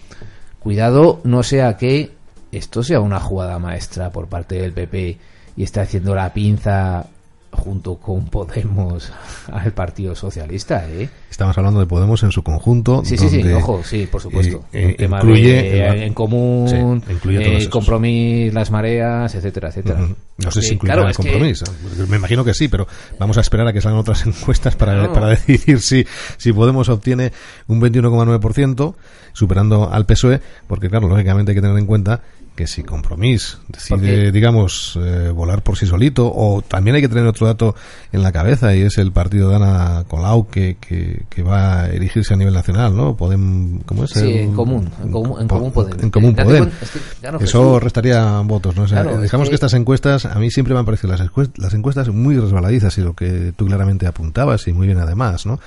[0.59, 2.13] cuidado, no sea que
[2.53, 5.19] esto sea una jugada maestra por parte del PP
[5.57, 7.07] y está haciendo la pinza
[7.55, 9.13] junto con Podemos
[9.53, 11.09] al Partido Socialista, ¿eh?
[11.31, 13.03] Estamos hablando de Podemos en su conjunto.
[13.05, 14.65] Sí, sí, sí, donde, ojo, sí, por supuesto.
[14.73, 20.07] eh, tema incluye de, en común, Sí, incluye eh, las mareas, etcétera, etcétera.
[20.39, 21.65] No sé si incluirá claro, el que- compromiso.
[22.09, 22.87] Me imagino que sí, pero
[23.19, 27.33] vamos a esperar a que salgan otras encuestas para, para decidir si, si Podemos obtiene
[27.67, 28.95] un 21,9%,
[29.33, 32.21] superando al PSOE, porque claro, lógicamente hay que tener en cuenta
[32.55, 37.27] que si Compromís decide, digamos, eh, volar por sí solito, o también hay que tener
[37.27, 37.75] otro dato
[38.13, 41.89] en la cabeza, y es el partido de Ana Colau, que, que, que va a
[41.91, 43.17] erigirse a nivel nacional, ¿no?
[43.17, 44.11] Podem, ¿cómo es?
[44.11, 46.01] Sí, El- en común, en común, en po- común Podem.
[46.01, 46.59] En común Podem.
[46.65, 48.83] cuenta, es que, claro, Eso Jesús, restaría votos, ¿no?
[48.85, 49.51] O sea, Claro, es digamos que...
[49.51, 52.97] que- estas encuestas, a mí siempre me han parecido las, encuest- las encuestas muy resbaladizas
[52.99, 55.59] y lo que tú claramente apuntabas y muy bien además, ¿no?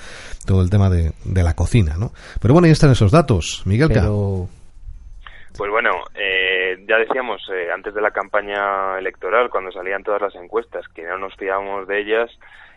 [0.46, 2.14] Todo el tema de, de la cocina, ¿no?
[2.40, 3.90] Pero bueno, ahí están esos datos, Miguel.
[3.90, 4.48] pero
[5.58, 6.47] Pues bueno, eh,
[6.86, 11.18] ya decíamos eh, antes de la campaña electoral, cuando salían todas las encuestas, que no
[11.18, 12.32] nos fiábamos de ellas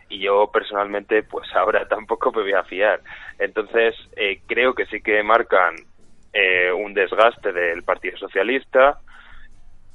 [0.09, 3.01] y yo personalmente, pues ahora tampoco me voy a fiar.
[3.39, 5.75] Entonces, eh, creo que sí que marcan
[6.33, 8.99] eh, un desgaste del Partido Socialista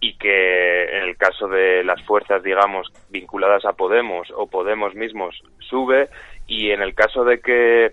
[0.00, 5.42] y que en el caso de las fuerzas, digamos, vinculadas a Podemos o Podemos mismos,
[5.60, 6.08] sube
[6.46, 7.92] y en el caso de que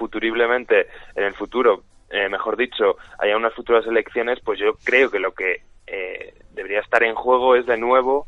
[0.00, 5.20] futuriblemente, en el futuro, eh, mejor dicho, haya unas futuras elecciones, pues yo creo que
[5.20, 8.26] lo que eh, debería estar en juego es de nuevo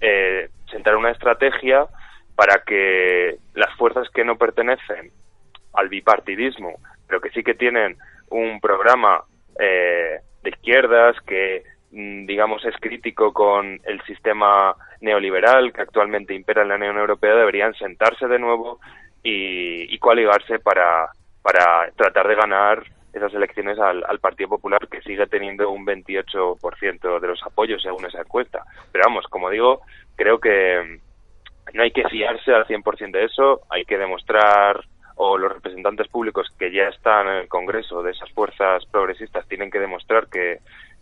[0.00, 1.86] eh, sentar una estrategia
[2.36, 5.10] para que las fuerzas que no pertenecen
[5.72, 6.74] al bipartidismo,
[7.06, 7.96] pero que sí que tienen
[8.30, 9.22] un programa
[9.58, 16.62] eh, de izquierdas que, mm, digamos, es crítico con el sistema neoliberal que actualmente impera
[16.62, 18.80] en la Unión Europea, deberían sentarse de nuevo
[19.22, 21.08] y, y coaligarse para,
[21.42, 27.28] para tratar de ganar esas elecciones al, Partido Popular que sigue teniendo un 28% de
[27.28, 28.64] los apoyos según esa encuesta.
[28.90, 29.82] Pero vamos, como digo,
[30.16, 31.00] creo que
[31.72, 34.84] no hay que fiarse al 100% de eso, hay que demostrar
[35.16, 39.70] o los representantes públicos que ya están en el Congreso de esas fuerzas progresistas tienen
[39.70, 40.58] que demostrar que,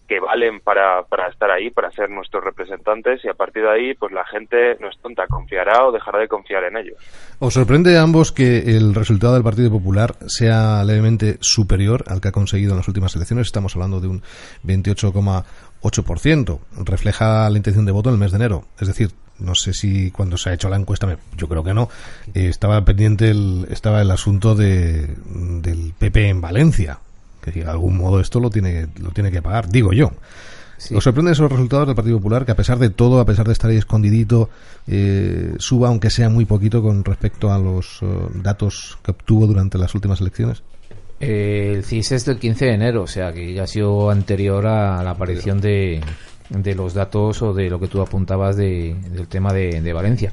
[0.08, 3.94] que valen para, para estar ahí, para ser nuestros representantes y a partir de ahí
[3.94, 6.96] pues la gente no es tonta, confiará o dejará de confiar en ellos.
[7.38, 12.28] ¿Os sorprende a ambos que el resultado del Partido Popular sea levemente superior al que
[12.28, 13.46] ha conseguido en las últimas elecciones?
[13.46, 14.22] Estamos hablando de un
[14.64, 16.58] 28,8%.
[16.84, 18.64] Refleja la intención de voto en el mes de enero.
[18.80, 21.88] Es decir, no sé si cuando se ha hecho la encuesta, yo creo que no,
[22.34, 26.98] eh, estaba pendiente el, estaba el asunto de, del PP en Valencia.
[27.42, 30.12] Que de algún modo esto lo tiene, lo tiene que pagar, digo yo.
[30.78, 30.94] Sí.
[30.94, 33.52] ¿Os sorprenden esos resultados del Partido Popular que a pesar de todo, a pesar de
[33.52, 34.50] estar ahí escondidito,
[34.86, 39.78] eh, suba aunque sea muy poquito con respecto a los eh, datos que obtuvo durante
[39.78, 40.62] las últimas elecciones?
[41.22, 44.66] eh, el CIS es del 15 de enero, o sea que ya ha sido anterior
[44.66, 46.00] a la aparición de,
[46.48, 50.32] de los datos o de lo que tú apuntabas de, del tema de, de Valencia.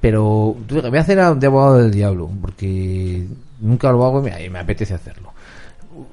[0.00, 3.24] Pero voy a hacer de abogado del diablo, porque
[3.60, 5.32] nunca lo hago y me, y me apetece hacerlo.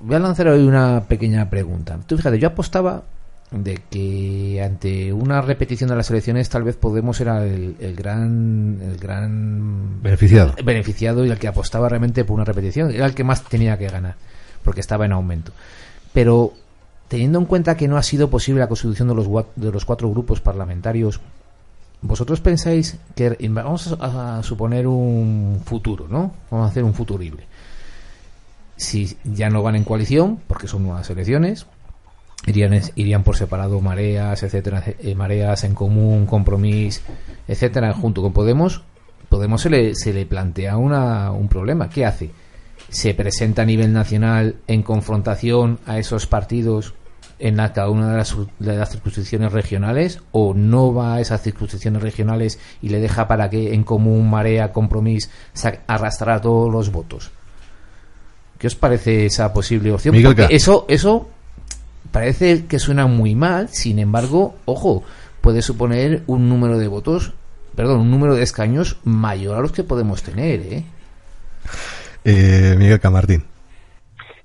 [0.01, 1.99] Voy a lanzar hoy una pequeña pregunta.
[2.05, 3.03] Tú fíjate, yo apostaba
[3.51, 8.77] de que ante una repetición de las elecciones tal vez Podemos era el, el gran
[8.81, 10.53] el gran Beneficiado.
[10.63, 13.87] beneficiado y el que apostaba realmente por una repetición era el que más tenía que
[13.87, 14.15] ganar
[14.65, 15.53] porque estaba en aumento
[16.11, 16.51] pero
[17.07, 20.09] teniendo en cuenta que no ha sido posible la constitución de los de los cuatro
[20.09, 21.21] grupos parlamentarios
[22.01, 27.45] vosotros pensáis que vamos a, a suponer un futuro no vamos a hacer un futurible
[28.77, 31.65] si ya no van en coalición porque son nuevas elecciones
[32.45, 37.01] irían irían por separado mareas etcétera eh, mareas en común compromiso
[37.47, 38.83] etcétera junto con Podemos
[39.29, 42.29] Podemos se le, se le plantea una, un problema ¿qué hace?
[42.89, 46.93] se presenta a nivel nacional en confrontación a esos partidos
[47.39, 52.01] en cada una de las, de las circunscripciones regionales o no va a esas circunscripciones
[52.01, 57.31] regionales y le deja para que en común marea compromiso sa- arrastrará todos los votos
[58.57, 60.15] ¿qué os parece esa posible opción?
[60.15, 61.29] Miguel Porque eso eso
[62.11, 65.03] parece que suena muy mal, sin embargo, ojo,
[65.41, 67.33] puede suponer un número de votos,
[67.75, 70.83] perdón, un número de escaños mayor a los que podemos tener, ¿eh?
[72.23, 73.43] Eh, Miguel Camartín.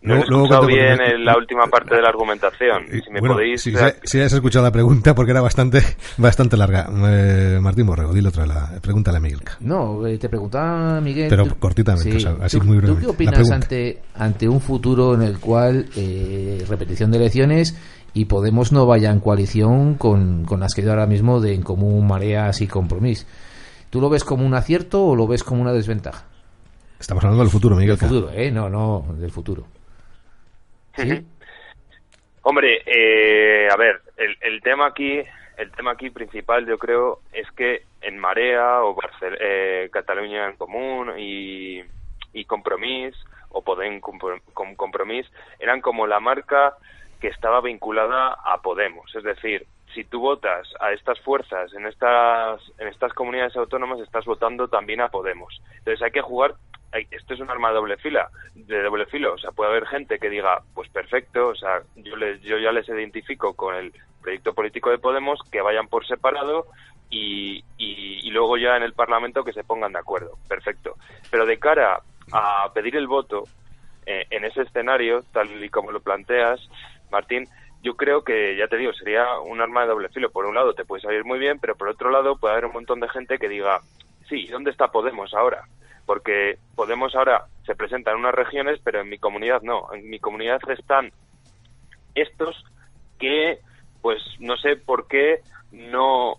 [0.03, 2.85] No he escuchado bien la última parte de la argumentación.
[2.91, 3.62] Si me podéis...
[3.62, 5.83] Si, has escuchado la pregunta porque era bastante
[6.17, 6.88] bastante larga.
[6.91, 8.81] Eh, Martín Borrego, dilo otra vez.
[8.81, 9.41] Pregúntale a Miguel.
[9.61, 11.29] No, eh, te preguntaba Miguel...
[11.29, 12.95] Pero cortitamente, así muy breve.
[12.95, 17.77] ¿Tú qué opinas ante, ante un futuro en el cual eh, repetición de elecciones
[18.15, 21.62] y Podemos no vaya en coalición con, con las que hay ahora mismo de En
[21.62, 23.27] Común, Mareas y Compromís?
[23.88, 26.25] ¿Tú lo ves como un acierto o lo ves como una desventaja?
[26.99, 27.97] Estamos hablando del futuro, Miguel.
[27.97, 28.51] Del futuro, ¿eh?
[28.51, 29.67] No, no, del futuro.
[30.96, 31.24] ¿Sí?
[32.42, 35.22] Hombre, eh, a ver, el, el, tema aquí,
[35.57, 41.12] el tema aquí principal, yo creo, es que en Marea o eh, Cataluña en Común
[41.18, 41.83] y,
[42.33, 43.14] y Compromís
[43.50, 46.74] o Podem con Compromís eran como la marca
[47.20, 52.61] que estaba vinculada a Podemos, es decir, si tú votas a estas fuerzas en estas
[52.78, 55.61] en estas comunidades autónomas estás votando también a Podemos.
[55.78, 56.55] Entonces hay que jugar
[57.11, 60.18] esto es un arma de doble fila, de doble filo, o sea, puede haber gente
[60.18, 64.55] que diga, pues perfecto, o sea, yo les yo ya les identifico con el proyecto
[64.55, 66.66] político de Podemos que vayan por separado
[67.11, 70.94] y, y, luego ya en el Parlamento que se pongan de acuerdo, perfecto.
[71.31, 72.00] Pero de cara
[72.33, 73.44] a pedir el voto
[74.07, 76.61] eh, en ese escenario, tal y como lo planteas,
[77.11, 77.46] Martín,
[77.83, 80.31] yo creo que, ya te digo, sería un arma de doble filo.
[80.31, 82.72] Por un lado te puede salir muy bien, pero por otro lado puede haber un
[82.72, 83.81] montón de gente que diga,
[84.28, 85.64] sí, ¿dónde está Podemos ahora?
[86.07, 89.93] Porque Podemos ahora se presenta en unas regiones, pero en mi comunidad no.
[89.93, 91.12] En mi comunidad están
[92.15, 92.65] estos
[93.19, 93.59] que,
[94.01, 96.37] pues no sé por qué no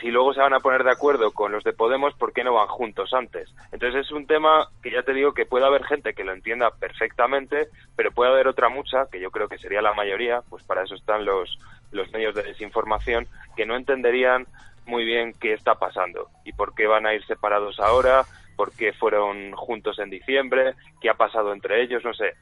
[0.00, 2.54] si luego se van a poner de acuerdo con los de Podemos, ¿por qué no
[2.54, 3.48] van juntos antes?
[3.72, 6.70] Entonces es un tema que ya te digo que puede haber gente que lo entienda
[6.70, 10.82] perfectamente, pero puede haber otra mucha, que yo creo que sería la mayoría, pues para
[10.82, 11.58] eso están los,
[11.92, 13.26] los medios de desinformación,
[13.56, 14.46] que no entenderían
[14.86, 18.24] muy bien qué está pasando y por qué van a ir separados ahora,
[18.56, 22.34] por qué fueron juntos en diciembre, qué ha pasado entre ellos, no sé.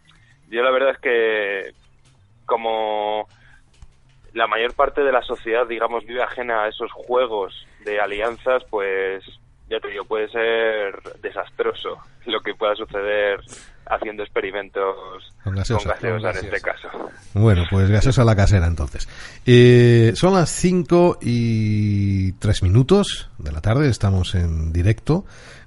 [0.49, 1.75] Yo la verdad es que
[2.47, 3.27] como
[4.33, 9.25] la mayor parte de la sociedad, digamos, vive ajena a esos juegos de alianzas, pues
[9.69, 13.41] ya te digo, puede ser desastroso lo que pueda suceder
[13.87, 16.89] haciendo experimentos con gaseosa, en este caso.
[17.35, 19.09] Bueno, pues gaseosa a la casera entonces.
[19.47, 25.25] Eh, son las 5 y 3 minutos de la tarde, estamos en directo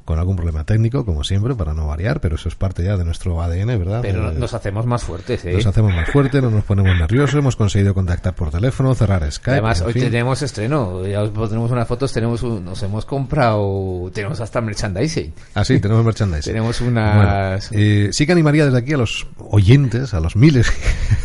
[0.07, 3.03] con algún problema técnico, como siempre, para no variar, pero eso es parte ya de
[3.03, 3.99] nuestro ADN, ¿verdad?
[4.01, 5.51] Pero nos hacemos más fuertes, ¿eh?
[5.51, 9.51] Nos hacemos más fuertes, no nos ponemos nerviosos, hemos conseguido contactar por teléfono, cerrar Skype.
[9.51, 15.33] Además, hoy tenemos estreno, ya tenemos unas fotos, tenemos nos hemos comprado, tenemos hasta merchandising.
[15.55, 16.53] Ah, sí, tenemos merchandising.
[16.53, 17.69] tenemos unas...
[17.73, 20.71] Eh, sí que animaría desde aquí a los oyentes, a los miles.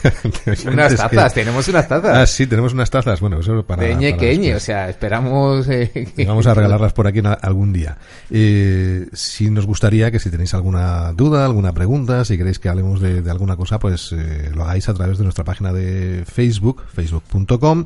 [0.67, 2.17] unas tazas, tenemos unas tazas.
[2.17, 3.85] Ah, sí, tenemos unas tazas, bueno, eso para...
[3.85, 5.69] De ñequeñe, o sea, esperamos...
[5.69, 7.97] Eh, Vamos a regalarlas por aquí algún día.
[8.29, 8.72] Eh,
[9.13, 13.29] si nos gustaría que si tenéis alguna duda, alguna pregunta, si queréis que hablemos de,
[13.31, 17.85] alguna cosa, pues eh, lo hagáis a través de nuestra página de Facebook, facebook.com,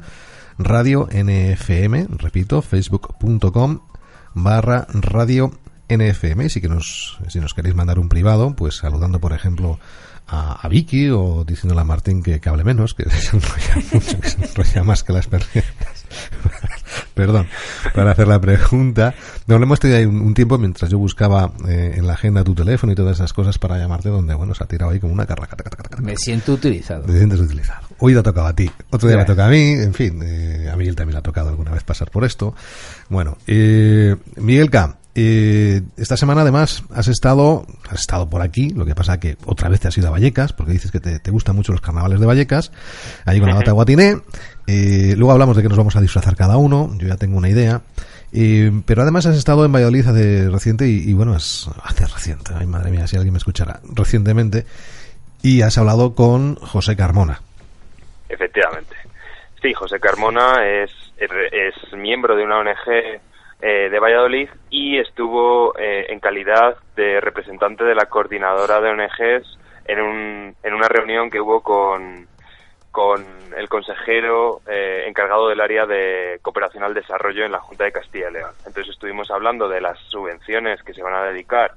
[0.59, 3.81] radio NFM, repito, facebook.com
[4.35, 5.51] barra radio
[5.89, 6.49] NFM.
[6.49, 9.79] Si, que nos, si nos queréis mandar un privado, pues saludando, por ejemplo,
[10.29, 14.45] a, Vicky o diciéndole a Martín que, hable menos, que se enrolla mucho, que se
[14.45, 15.67] enrolla más que las personas.
[17.15, 17.47] Perdón,
[17.95, 19.15] para hacer la pregunta.
[19.47, 22.55] No, lo hemos tenido ahí un, tiempo mientras yo buscaba eh, en la agenda tu
[22.55, 25.27] teléfono y todas esas cosas para llamarte, donde, bueno, se ha tirado ahí como una
[25.27, 25.57] carraca.
[26.01, 27.07] Me siento utilizado.
[27.07, 27.87] Me sientes utilizado.
[27.99, 30.69] Hoy te ha tocado a ti, otro día me toca a mí, en fin, eh,
[30.71, 32.55] a Miguel también le ha tocado alguna vez pasar por esto.
[33.09, 38.85] Bueno, eh, Miguel K., eh, esta semana además has estado, has estado por aquí, lo
[38.85, 41.57] que pasa que otra vez te has ido a Vallecas, porque dices que te, gustan
[41.57, 42.71] mucho los carnavales de Vallecas,
[43.25, 44.19] allí con la bata guatiné.
[44.67, 47.49] Eh, luego hablamos de que nos vamos a disfrazar cada uno, yo ya tengo una
[47.49, 47.81] idea.
[48.31, 52.67] Eh, pero además has estado en Valladolid hace reciente y, bueno, es hace reciente, ay
[52.67, 54.67] madre mía, si alguien me escuchara, recientemente,
[55.41, 57.41] y has hablado con José Carmona.
[58.29, 58.95] Efectivamente.
[59.63, 63.19] Sí, José Carmona es, es miembro de una ONG
[63.63, 69.59] eh, de Valladolid y estuvo eh, en calidad de representante de la coordinadora de ONGs
[69.87, 72.27] en, un, en una reunión que hubo con,
[72.91, 73.25] con
[73.57, 78.31] el consejero eh, encargado del área de cooperación al desarrollo en la Junta de Castilla
[78.31, 78.53] y León.
[78.67, 81.73] Entonces estuvimos hablando de las subvenciones que se van a dedicar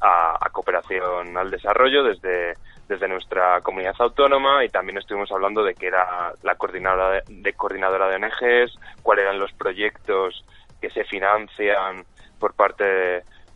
[0.00, 2.54] a, cooperación al desarrollo desde,
[2.88, 8.08] desde nuestra comunidad autónoma y también estuvimos hablando de qué era la coordinadora de coordinadora
[8.08, 10.44] de ONGs, cuáles eran los proyectos
[10.80, 12.04] que se financian
[12.38, 12.84] por parte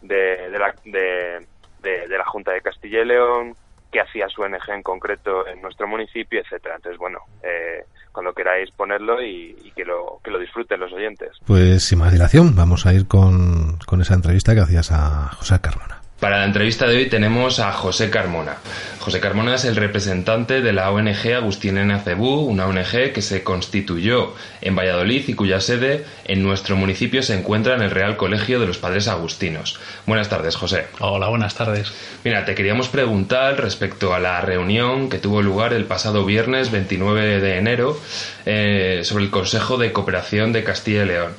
[0.03, 3.57] de, la, de, la Junta de Castilla y León,
[3.91, 6.77] qué hacía su ONG en concreto en nuestro municipio, etcétera.
[6.77, 11.31] Entonces, bueno, eh, cuando queráis ponerlo y, que, lo, que lo disfruten los oyentes.
[11.47, 15.61] Pues sin más dilación, vamos a ir con, con esa entrevista que hacías a José
[15.61, 16.04] Carmona.
[16.25, 18.57] Para la entrevista de hoy tenemos a José Carmona.
[18.99, 21.93] José Carmona es el representante de la ONG Agustín N.
[21.93, 27.35] Acebú, una ONG que se constituyó en Valladolid y cuya sede en nuestro municipio se
[27.35, 29.79] encuentra en el Real Colegio de los Padres Agustinos.
[30.07, 30.87] Buenas tardes, José.
[30.99, 31.93] Hola, buenas tardes.
[32.25, 37.39] Mira, te queríamos preguntar respecto a la reunión que tuvo lugar el pasado viernes 29
[37.41, 38.01] de enero
[38.47, 41.35] eh, sobre el Consejo de Cooperación de Castilla y León.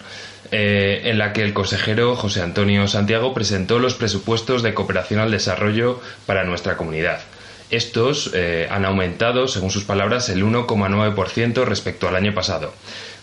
[0.51, 5.31] Eh, en la que el consejero José Antonio Santiago presentó los presupuestos de cooperación al
[5.31, 7.19] desarrollo para nuestra comunidad.
[7.71, 12.73] Estos eh, han aumentado, según sus palabras, el 1,9% respecto al año pasado.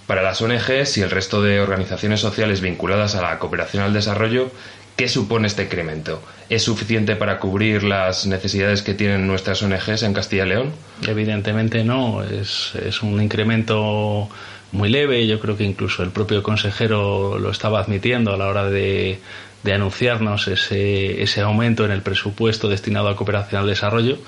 [0.09, 4.51] Para las ONGs y el resto de organizaciones sociales vinculadas a la cooperación al desarrollo,
[4.97, 6.21] ¿qué supone este incremento?
[6.51, 10.73] ¿Es suficiente para cubrir las necesidades que tienen nuestras ONGs en Castilla y León?
[11.07, 14.29] Evidentemente no, es, es un incremento
[14.73, 15.27] muy leve.
[15.27, 19.21] Yo creo que incluso el propio consejero lo estaba admitiendo a la hora de,
[19.63, 24.19] de anunciarnos ese, ese aumento en el presupuesto destinado a cooperación al desarrollo.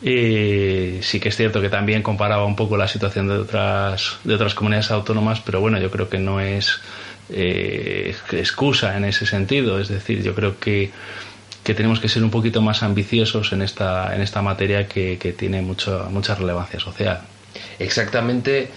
[0.00, 4.54] Sí que es cierto que también comparaba un poco la situación de otras, de otras
[4.54, 6.80] comunidades autónomas, pero bueno, yo creo que no es
[7.30, 9.80] eh, excusa en ese sentido.
[9.80, 10.90] Es decir, yo creo que,
[11.64, 15.32] que tenemos que ser un poquito más ambiciosos en esta, en esta materia que, que
[15.32, 17.22] tiene mucho, mucha relevancia social.
[17.78, 18.70] Exactamente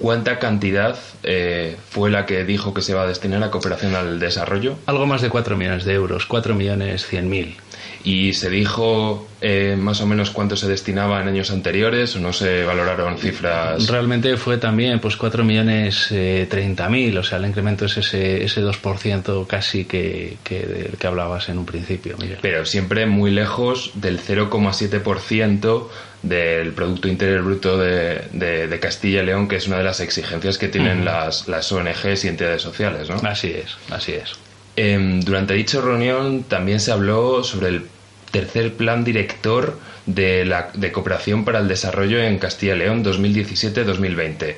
[0.00, 4.18] ¿Cuánta cantidad eh, fue la que dijo que se va a destinar a cooperación al
[4.18, 4.76] desarrollo?
[4.86, 7.56] Algo más de 4 millones de euros, 4 millones 100 mil.
[8.04, 12.32] ¿Y se dijo eh, más o menos cuánto se destinaba en años anteriores o no
[12.32, 13.88] se valoraron cifras?
[13.88, 18.44] Realmente fue también pues 4 millones eh, 30 mil, o sea, el incremento es ese,
[18.44, 22.38] ese 2% casi que, que, del que hablabas en un principio, Miguel.
[22.42, 25.88] Pero siempre muy lejos del 0,7%
[26.22, 30.00] del Producto Interior Bruto de, de, de, Castilla y León, que es una de las
[30.00, 33.16] exigencias que tienen las, las ONGs y entidades sociales, ¿no?
[33.28, 34.34] Así es, así es.
[34.76, 37.86] Eh, durante dicha reunión también se habló sobre el
[38.30, 44.56] tercer plan director de, la, de cooperación para el desarrollo en Castilla y León 2017-2020.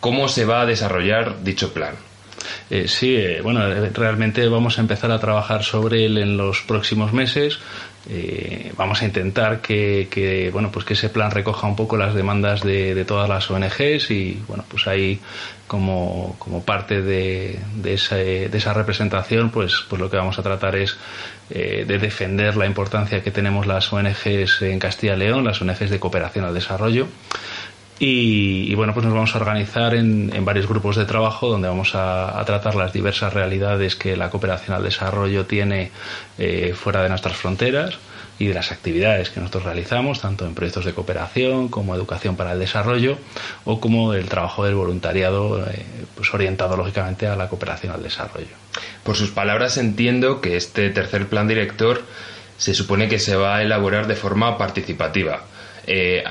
[0.00, 1.94] ¿Cómo se va a desarrollar dicho plan?
[2.70, 3.62] Eh, sí, eh, bueno,
[3.94, 7.58] realmente vamos a empezar a trabajar sobre él en los próximos meses.
[8.10, 12.62] Eh, vamos a intentar que, bueno pues que ese plan recoja un poco las demandas
[12.62, 15.20] de, todas las ONGs y bueno pues ahí
[15.68, 20.42] como, como parte de, de, esa, de, esa, representación pues pues lo que vamos a
[20.42, 20.96] tratar es
[21.50, 25.90] eh, de defender la importancia que tenemos las ONGs en Castilla y León las ONGs
[25.90, 27.06] de cooperación al desarrollo
[28.04, 32.36] y, bueno, pues nos vamos a organizar en, varios grupos de trabajo donde vamos a,
[32.36, 35.92] a, tratar las diversas realidades que la cooperación al desarrollo tiene
[36.36, 37.98] eh, fuera de nuestras fronteras
[38.40, 42.54] y de las actividades que nosotros realizamos, tanto en proyectos de cooperación como educación para
[42.54, 43.18] el desarrollo
[43.64, 45.86] o como el trabajo del voluntariado eh,
[46.16, 48.56] pues orientado lógicamente a la cooperación al desarrollo.
[49.04, 52.02] Por sus palabras entiendo que este tercer plan director
[52.56, 55.44] se supone que se va a elaborar de forma participativa
[55.86, 56.22] eh,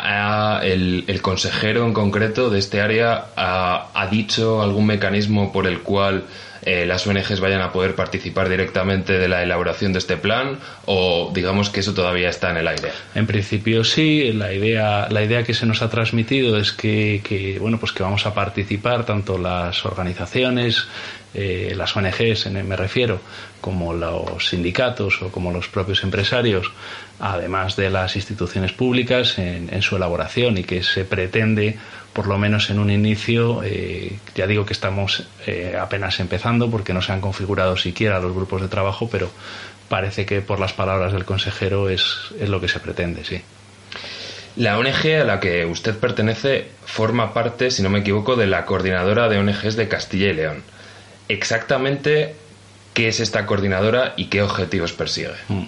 [0.64, 6.26] el, consejero en concreto de este área ha, dicho algún mecanismo por el cual
[6.64, 11.32] eh, las ONGs vayan a poder participar directamente de la elaboración de este plan o
[11.34, 12.90] digamos que eso todavía está en el aire?
[13.16, 17.80] En principio sí, la idea, la idea que se nos ha transmitido es que bueno,
[17.80, 20.88] pues que vamos a participar tanto las organizaciones,
[21.34, 23.20] eh, las ONGs, me refiero,
[23.62, 26.72] como los sindicatos o como los propios empresarios,
[27.20, 31.78] además de las instituciones públicas, en, su elaboración y que se pretende
[32.14, 36.94] por lo menos en un inicio, eh, ya digo que estamos eh, apenas empezando porque
[36.94, 39.30] no se han configurado siquiera los grupos de trabajo, pero
[39.88, 43.42] parece que por las palabras del consejero es, es lo que se pretende, sí.
[44.58, 48.66] La ONG a la que usted pertenece forma parte, si no me equivoco, de la
[48.66, 50.64] coordinadora de ONGs de Castilla y León.
[51.32, 52.36] Exactamente,
[52.94, 55.32] ¿qué es esta coordinadora y qué objetivos persigue?
[55.48, 55.64] Mm.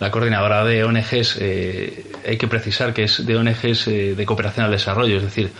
[0.00, 4.66] La coordinadora de ONGs, eh, hay que precisar que es de ONGs eh, de cooperación
[4.66, 5.50] al desarrollo, es decir,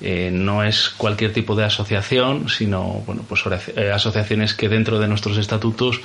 [0.00, 5.38] eh, no es cualquier tipo de asociación, sino bueno, pues, asociaciones que dentro de nuestros
[5.38, 6.00] estatutos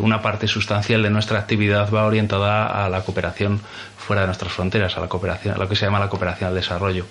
[0.00, 3.60] una parte sustancial de nuestra actividad va orientada a la cooperación
[3.96, 6.54] fuera de nuestras fronteras, a la cooperación, a lo que se llama la cooperación al
[6.54, 7.06] desarrollo.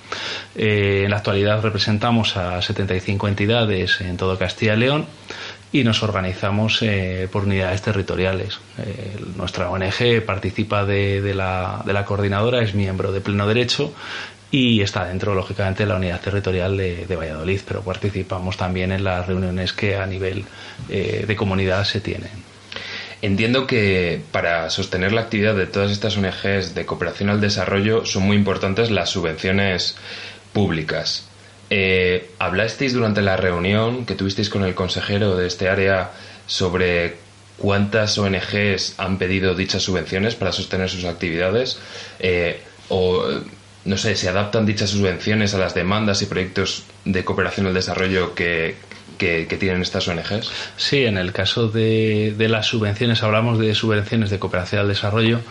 [0.56, 5.06] en la actualidad representamos a 75 entidades en todo Castilla y León
[5.76, 8.60] y nos organizamos eh, por unidades territoriales.
[8.78, 13.94] Eh, nuestra ONG participa de, de, la, de, la, coordinadora, es miembro de pleno derecho
[14.52, 19.04] y está dentro, lógicamente, de la unidad territorial de, de Valladolid, pero participamos también en
[19.04, 20.46] las reuniones que a nivel
[20.88, 22.32] eh, de comunidad se tienen.
[23.22, 28.24] Entiendo que para sostener la actividad de todas estas ONGs de cooperación al desarrollo son
[28.24, 29.98] muy importantes las subvenciones
[30.54, 31.28] públicas.
[31.70, 36.12] Eh, hablasteis durante la reunión que tuvisteis con el consejero de este área
[36.48, 37.16] sobre
[37.58, 41.80] cuántas ONGs han pedido dichas subvenciones para sostener sus actividades?
[42.20, 42.60] Eh,
[42.90, 43.24] o,
[43.86, 48.36] no sé, ¿se adaptan dichas subvenciones a las demandas y proyectos de cooperación al desarrollo
[48.36, 48.76] que,
[49.18, 50.50] que, tienen estas ONGs?
[50.78, 55.42] Sí, en el caso de, de, las subvenciones, hablamos de subvenciones de cooperación al desarrollo.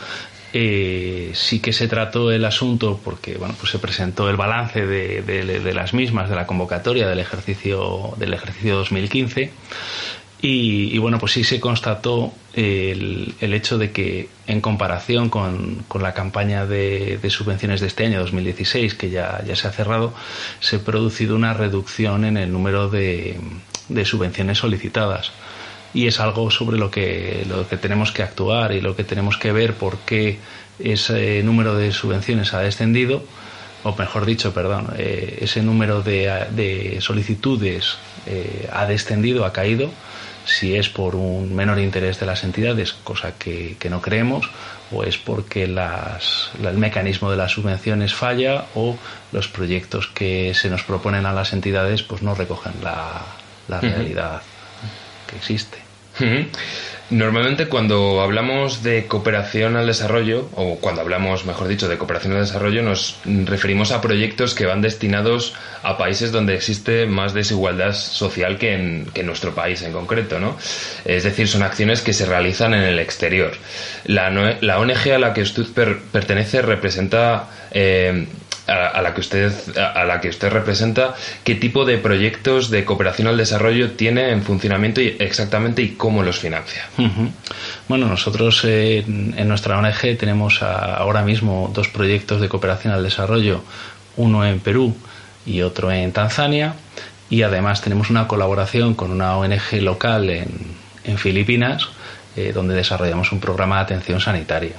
[0.57, 5.73] Eh, sí que se trató el asunto porque bueno pues se presentó el balance de,
[5.75, 9.51] las mismas de la convocatoria del ejercicio del ejercicio 2015
[10.47, 16.03] y, bueno, pues sí se constató el, el, hecho de que en comparación con, con
[16.03, 20.13] la campaña de, de, subvenciones de este año, 2016, que ya, ya se ha cerrado,
[20.61, 23.41] se ha producido una reducción en el número de,
[23.89, 25.33] de subvenciones solicitadas.
[25.95, 29.39] Y es algo sobre lo que, lo que tenemos que actuar y lo que tenemos
[29.39, 30.39] que ver por qué
[30.79, 33.25] ese número de subvenciones ha descendido,
[33.85, 39.91] o mejor dicho, perdón, eh, ese número de, de solicitudes eh, ha descendido, ha caído
[40.45, 44.51] si es por un menor interés de las entidades, cosa que, no creemos,
[44.93, 48.97] o es porque las, el mecanismo de las subvenciones falla o
[49.33, 53.23] los proyectos que se nos proponen a las entidades pues no recogen la,
[53.69, 54.43] la realidad
[55.27, 55.84] que existe.
[57.11, 62.41] Normalmente cuando hablamos de cooperación al desarrollo, o cuando hablamos, mejor dicho, de cooperación al
[62.41, 68.57] desarrollo, nos referimos a proyectos que van destinados a países donde existe más desigualdad social
[68.57, 70.57] que en, nuestro país en concreto, ¿no?
[71.05, 73.53] Es decir, son acciones que se realizan en el exterior.
[74.07, 75.67] La, la ONG a la que usted
[76.11, 78.27] pertenece representa eh,
[78.67, 83.29] a, la que usted a, la que usted representa qué tipo de proyectos de cooperación
[83.29, 86.87] al desarrollo tiene en funcionamiento y exactamente y cómo los financia
[87.89, 93.63] bueno nosotros eh, en nuestra ONG tenemos ahora mismo dos proyectos de cooperación al desarrollo
[94.17, 94.97] uno en Perú
[95.45, 96.75] y otro en Tanzania
[97.29, 100.49] y además tenemos una colaboración con una ONG local en,
[101.05, 101.89] en Filipinas
[102.37, 104.77] eh, donde desarrollamos un programa de atención sanitaria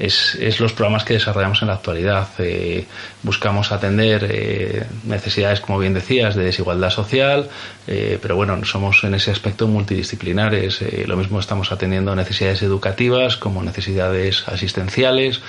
[0.00, 2.26] es, es, los programas que desarrollamos en la actualidad.
[2.38, 2.86] Eh,
[3.22, 7.50] buscamos atender eh, necesidades, como bien decías, de desigualdad social,
[7.86, 10.80] eh, pero bueno, somos en ese aspecto multidisciplinares.
[11.06, 15.42] lo mismo estamos atendiendo necesidades educativas como necesidades asistenciales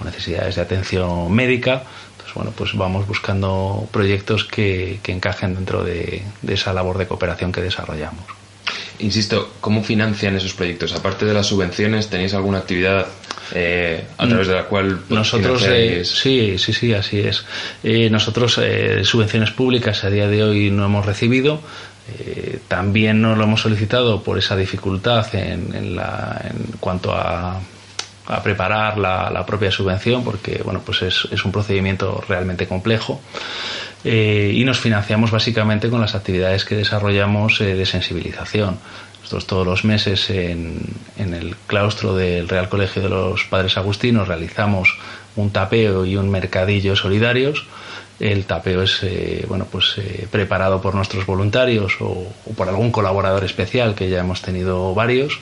[0.00, 1.84] o necesidades de atención médica.
[2.12, 7.06] Entonces, bueno, pues vamos buscando proyectos que, que encajen dentro de, de esa labor de
[7.06, 8.24] cooperación que desarrollamos.
[8.98, 10.92] Insisto, ¿cómo financian esos proyectos?
[10.92, 13.06] Aparte de las subvenciones, ¿tenéis alguna actividad
[13.54, 17.44] eh, a través de la cual nosotros eh, sí sí sí así es.
[17.82, 18.54] Eh, nosotros
[19.02, 21.60] subvenciones públicas a día de hoy no hemos recibido.
[22.68, 27.60] También no lo hemos solicitado por esa dificultad en, la, en cuanto a,
[28.26, 33.20] a preparar la, la, propia subvención porque bueno pues es, es un procedimiento realmente complejo.
[34.04, 38.78] Y nos financiamos básicamente con las actividades que desarrollamos de sensibilización
[39.32, 40.78] nosotros todos los meses en,
[41.16, 44.98] en, el claustro del Real Colegio de los Padres Agustinos realizamos
[45.36, 47.64] un tapeo y un mercadillo solidarios.
[48.20, 53.42] El tapeo es eh, bueno pues eh, preparado por nuestros voluntarios o, por algún colaborador
[53.44, 55.40] especial que ya hemos tenido varios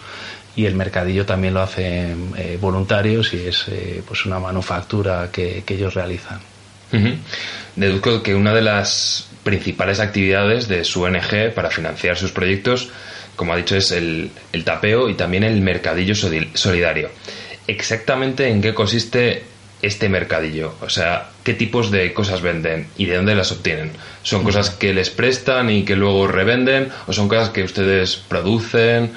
[0.54, 3.66] y el mercadillo también lo hacen eh, voluntarios y es
[4.06, 6.38] pues una manufactura que, que ellos realizan.
[7.74, 12.90] Deduzco que una de las principales actividades de su ONG para financiar sus proyectos
[13.40, 14.30] como ha dicho, es el,
[14.66, 17.08] tapeo y también el mercadillo solidario.
[17.66, 19.44] Exactamente en qué consiste
[19.80, 20.74] este mercadillo?
[20.82, 23.92] O sea, ¿qué tipos de cosas venden y de dónde las obtienen?
[24.22, 26.90] ¿Son cosas que les prestan y que luego revenden?
[27.06, 29.12] ¿O son cosas que ustedes producen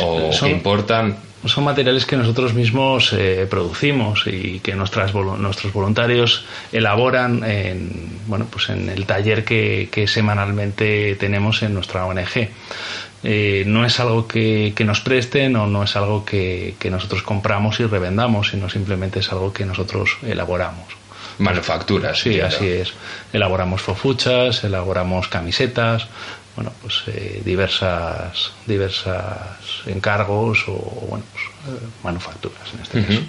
[0.00, 1.18] o que importan?
[1.44, 7.90] Son materiales que nosotros mismos eh, producimos y que nuestras, nuestros voluntarios elaboran en,
[8.28, 12.48] bueno, pues en el taller que, que semanalmente tenemos en nuestra ONG.
[13.24, 17.86] Eh, no es algo que, nos presten o no es algo que, nosotros compramos y
[17.86, 20.86] revendamos, sino simplemente es algo que nosotros elaboramos.
[21.38, 22.18] Manufacturas.
[22.18, 22.92] Sí, así es.
[23.32, 26.06] Elaboramos fofuchas, elaboramos camisetas,
[26.56, 29.38] bueno, pues eh, diversas, diversas
[29.86, 33.20] encargos o bueno, pues, eh, manufacturas en este caso.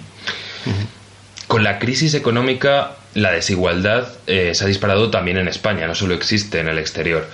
[1.46, 6.58] Con la crisis económica, la desigualdad se ha disparado también en España, no solo existe
[6.58, 7.28] en el exterior.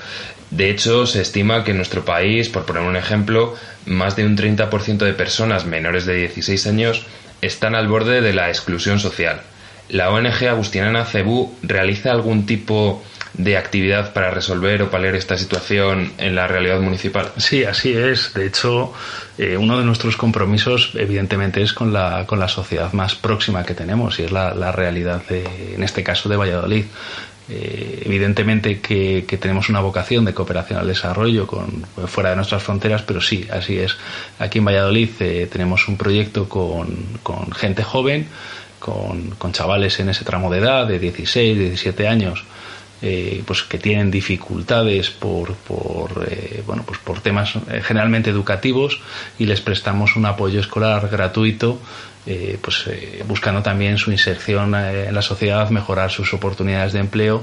[0.51, 3.55] De hecho, se estima que en nuestro país, por poner un ejemplo,
[3.87, 7.07] más de un 30% de personas menores de 16 años
[7.41, 9.43] están al borde de la exclusión social.
[9.89, 13.03] ¿La ONG Agustiniana Cebú realiza algún tipo
[13.35, 17.33] de actividad para resolver o paliar esta situación en la realidad municipal?
[17.37, 18.33] Sí, así es.
[18.35, 18.93] De hecho,
[19.39, 23.75] eh, uno de nuestros compromisos, evidentemente, es con la, con la sociedad más próxima que
[23.75, 26.85] tenemos y es la, realidad, en este caso, de Valladolid.
[27.53, 33.03] Eh, evidentemente que, tenemos una vocación de cooperación al desarrollo con, fuera de nuestras fronteras,
[33.03, 33.97] pero sí, así es.
[34.39, 36.87] Aquí en Valladolid eh, tenemos un proyecto con,
[37.25, 38.29] con gente joven,
[38.79, 42.45] con, con, chavales en ese tramo de edad, de 16, 17 años,
[43.03, 46.29] eh, pues que tienen dificultades por, por
[46.67, 49.01] bueno, pues por temas generalmente educativos
[49.39, 51.79] y les prestamos un apoyo escolar gratuito
[52.27, 56.99] eh, pues eh, buscando también su inserción eh, en la sociedad, mejorar sus oportunidades de
[56.99, 57.43] empleo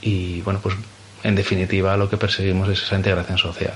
[0.00, 0.74] y bueno, pues
[1.22, 3.74] en definitiva lo que perseguimos es esa integración social.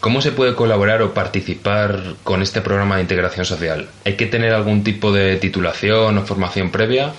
[0.00, 3.88] ¿Cómo se puede colaborar o participar con este programa de integración social?
[4.04, 7.14] ¿Hay que tener algún tipo de titulación o formación previa?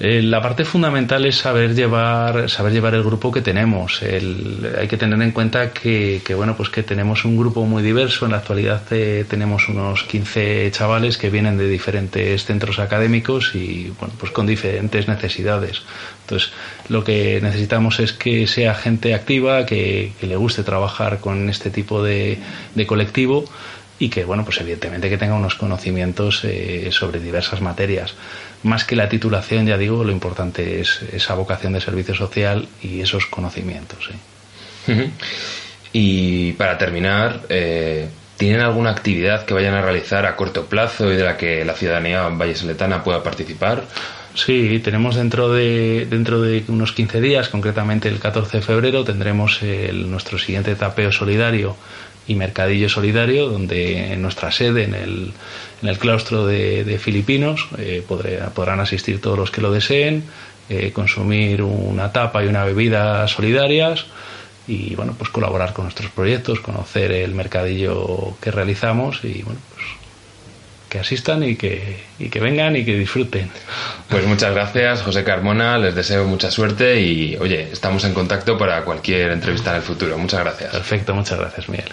[0.00, 4.02] Eh, la parte fundamental es saber llevar, saber llevar el grupo que tenemos.
[4.02, 8.24] hay que tener en cuenta que, bueno, pues que tenemos un grupo muy diverso.
[8.24, 13.92] En la actualidad eh, tenemos unos 15 chavales que vienen de diferentes centros académicos y
[14.00, 15.82] bueno, pues con diferentes necesidades.
[16.22, 16.50] Entonces,
[16.88, 22.02] lo que necesitamos es que sea gente activa, que, le guste trabajar con este tipo
[22.02, 22.38] de,
[22.88, 23.44] colectivo
[24.00, 28.16] y que, bueno, pues evidentemente que tenga unos conocimientos eh, sobre diversas materias
[28.64, 33.00] más que la titulación, ya digo, lo importante es esa vocación de servicio social y
[33.00, 34.10] esos conocimientos.
[35.92, 41.16] Y para terminar, eh, ¿tienen alguna actividad que vayan a realizar a corto plazo y
[41.16, 43.84] de la que la ciudadanía vallesoletana pueda participar?
[44.34, 49.62] Sí, tenemos dentro de, dentro de unos 15 días, concretamente el 14 de febrero, tendremos
[49.62, 51.76] el, nuestro siguiente tapeo solidario
[52.26, 55.32] y mercadillo solidario, donde en nuestra sede, en el,
[55.84, 60.24] en el claustro de, Filipinos, eh, podrán asistir todos los que lo deseen,
[60.70, 64.06] eh, consumir una tapa y una bebida solidarias
[64.66, 69.84] y bueno, pues colaborar con nuestros proyectos, conocer el mercadillo que realizamos y bueno, pues
[70.88, 73.50] que asistan y que, y que vengan y que disfruten.
[74.08, 78.82] Pues muchas gracias, José Carmona, les deseo mucha suerte y oye, estamos en contacto para
[78.84, 80.16] cualquier entrevista en el futuro.
[80.16, 80.72] Muchas gracias.
[80.72, 81.92] Perfecto, muchas gracias, Miguel.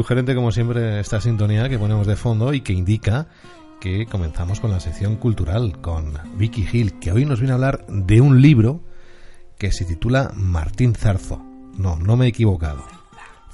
[0.00, 3.26] Sugerente, como siempre, esta sintonía que ponemos de fondo y que indica
[3.82, 7.84] que comenzamos con la sección cultural con Vicky Gil, que hoy nos viene a hablar
[7.86, 8.82] de un libro
[9.58, 11.44] que se titula Martín Zarzo.
[11.76, 12.82] No, no me he equivocado.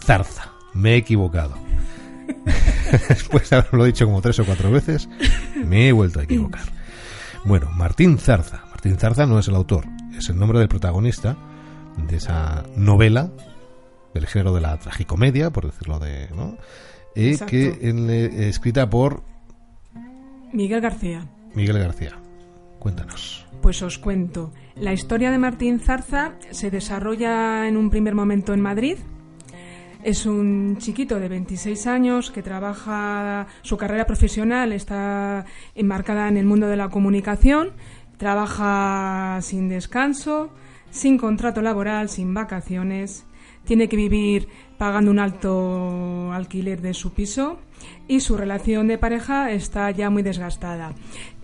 [0.01, 1.55] Zarza, me he equivocado.
[3.09, 5.09] Después de haberlo dicho como tres o cuatro veces,
[5.57, 6.67] me he vuelto a equivocar.
[7.45, 8.63] Bueno, Martín Zarza.
[8.71, 9.85] Martín Zarza no es el autor,
[10.17, 11.37] es el nombre del protagonista
[11.97, 13.33] de esa novela
[14.17, 16.57] del género de la tragicomedia, por decirlo de, ¿no?
[17.15, 19.23] Y que en, eh, escrita por
[20.53, 21.27] Miguel García.
[21.55, 22.19] Miguel García.
[22.79, 23.47] Cuéntanos.
[23.63, 24.53] Pues os cuento.
[24.75, 28.99] La historia de Martín Zarza se desarrolla en un primer momento en Madrid.
[30.03, 35.45] Es un chiquito de 26 años que trabaja, su carrera profesional está
[35.75, 37.73] enmarcada en el mundo de la comunicación,
[38.17, 40.51] trabaja sin descanso,
[40.91, 43.26] sin contrato laboral, sin vacaciones
[43.67, 44.49] tiene que vivir
[44.79, 47.59] pagando un alto alquiler de su piso
[48.09, 50.95] y su relación de pareja está ya muy desgastada.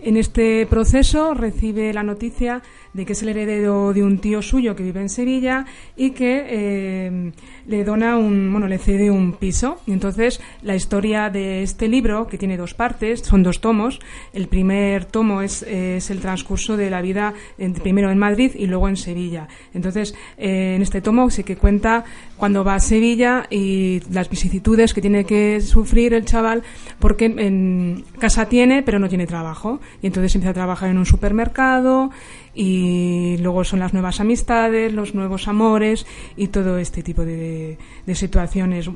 [0.05, 4.75] En este proceso recibe la noticia de que es el heredero de un tío suyo
[4.75, 7.31] que vive en Sevilla y que eh,
[7.67, 9.79] le dona un, bueno, le cede un piso.
[9.87, 13.99] Y entonces la historia de este libro, que tiene dos partes, son dos tomos.
[14.33, 17.33] El primer tomo es, el transcurso de la vida
[17.81, 19.47] primero en Madrid y luego en Sevilla.
[19.73, 22.03] Entonces, eh, en este tomo sí que cuenta
[22.35, 26.61] cuando va a Sevilla y las vicisitudes que tiene que sufrir el chaval
[26.99, 31.05] porque en casa tiene pero no tiene trabajo y entonces empieza a trabajar en un
[31.05, 32.11] supermercado
[32.55, 36.05] y luego son las nuevas amistades, los nuevos amores
[36.37, 37.77] y todo este tipo de,
[38.13, 38.89] situaciones.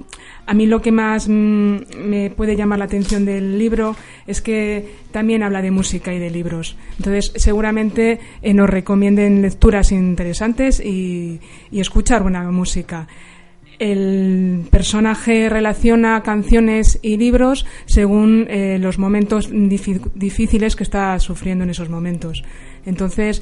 [0.45, 3.95] A mí lo que más mm, me puede llamar la atención del libro
[4.27, 6.77] es que también habla de música y de libros.
[6.97, 11.39] Entonces, seguramente eh, nos recomienden lecturas interesantes y,
[11.71, 13.07] y escuchar buena música
[13.79, 21.69] el personaje relaciona canciones y libros según eh, los momentos difíciles que está sufriendo en
[21.69, 22.43] esos momentos.
[22.85, 23.41] Entonces,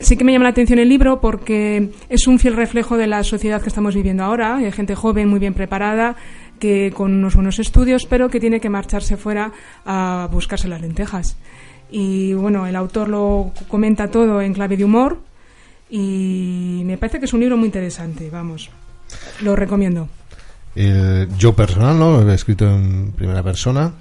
[0.00, 3.22] sí que me llama la atención el libro porque es un fiel reflejo de la
[3.24, 4.56] sociedad que estamos viviendo ahora.
[4.56, 6.16] Hay gente joven, muy bien preparada,
[6.58, 9.52] que con unos buenos estudios, pero que tiene que marcharse fuera
[9.84, 11.36] a buscarse las lentejas.
[11.90, 15.20] Y bueno, el autor lo comenta todo en clave de humor
[15.88, 18.70] y me parece que es un libro muy interesante, vamos,
[19.42, 20.08] lo recomiendo.
[20.74, 22.20] Eh, yo personal, ¿no?
[22.22, 23.92] Lo he escrito en primera persona,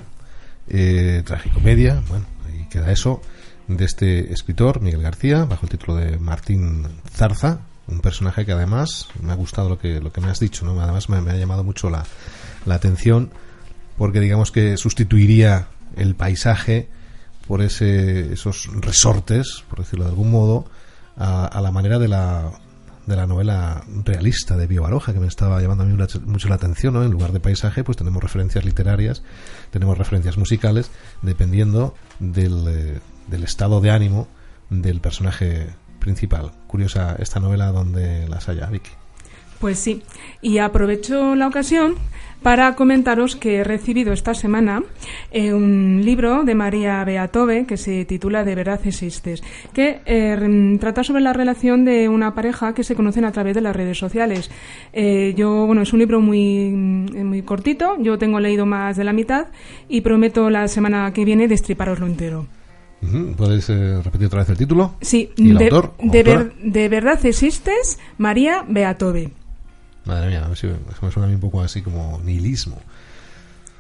[0.68, 3.22] eh, tragicomedia, bueno, ahí queda eso,
[3.68, 9.08] de este escritor, Miguel García, bajo el título de Martín Zarza, un personaje que además
[9.22, 10.80] me ha gustado lo que, lo que me has dicho, ¿no?
[10.82, 12.06] Además me, me ha llamado mucho la,
[12.66, 13.32] la atención
[13.98, 16.90] porque digamos que sustituiría el paisaje
[17.48, 20.66] por ese, esos resortes, por decirlo de algún modo,
[21.16, 22.52] a, a la manera de la,
[23.06, 26.56] de la novela realista de Bio Baroja, que me estaba llamando a mí mucho la
[26.56, 27.04] atención, ¿no?
[27.04, 29.24] En lugar de paisaje, pues tenemos referencias literarias,
[29.72, 30.92] tenemos referencias musicales,
[31.22, 34.28] dependiendo del, eh, del estado de ánimo
[34.70, 36.52] del personaje principal.
[36.68, 38.92] Curiosa esta novela donde las haya, Vicky.
[39.60, 40.02] Pues sí,
[40.42, 41.96] y aprovecho la ocasión
[42.44, 44.84] para comentaros que he recibido esta semana
[45.32, 49.42] eh, un libro de María Beatove que se titula De verdad existes,
[49.74, 53.62] que eh, trata sobre la relación de una pareja que se conocen a través de
[53.62, 54.52] las redes sociales.
[54.94, 59.06] Eh, yo, bueno, es un libro muy, mm, muy cortito, yo tengo leído más de
[59.06, 59.48] la mitad
[59.90, 62.46] y prometo la semana que viene destriparoslo entero.
[63.38, 64.96] ¿Puedes eh, repetir otra vez el título?
[65.02, 65.94] Sí, ¿Y el de, autor?
[66.02, 69.32] de, ver- de verdad existes, María Beatove.
[70.06, 72.80] Madre mía, a ver si me suena a mí un poco así como nihilismo.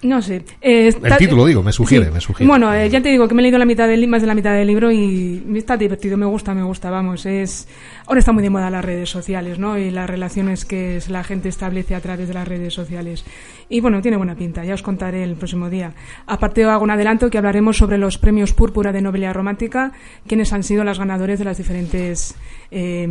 [0.01, 0.45] No sé.
[0.61, 2.47] eh, está- título, digo, me sugiere, me sugiere.
[2.47, 4.36] Bueno, eh, ya te digo que me he leído la mitad del, más de la
[4.36, 7.26] mitad del libro y está divertido, me gusta, me gusta, vamos.
[7.26, 7.67] es
[8.05, 9.80] Ahora está muy de moda las redes sociales, ¿no?
[9.80, 13.26] Y las relaciones que la gente establece a través de las redes sociales.
[13.67, 15.93] Y bueno, tiene buena pinta, ya os contaré el próximo día.
[16.28, 19.91] Aparte, hago un adelanto que hablaremos sobre los premios Púrpura de Novelia Romántica,
[20.28, 22.36] quienes han sido las ganadores de las diferentes
[22.69, 23.07] eh,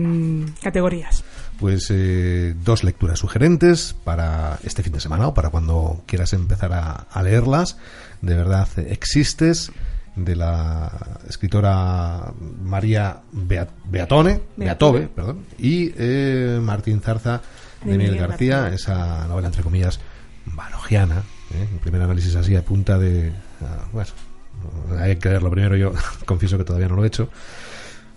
[0.62, 1.24] categorías.
[1.64, 6.74] Pues eh, dos lecturas sugerentes para este fin de semana o para cuando quieras empezar
[6.74, 7.78] a, a leerlas.
[8.20, 9.72] De verdad, existes
[10.14, 10.92] de la
[11.26, 15.08] escritora María Bea- Beatone, Beatove, Beatove.
[15.08, 17.40] perdón, y eh, Martín Zarza
[17.82, 18.74] de, De Miguel García, García.
[18.74, 20.00] esa novela entre comillas
[20.44, 21.22] barogiana,
[21.54, 21.66] ¿eh?
[21.72, 24.10] un primer análisis así a punta de, ah, bueno,
[25.00, 25.76] hay que leerlo primero.
[25.76, 25.94] Yo
[26.26, 27.30] confieso que todavía no lo he hecho.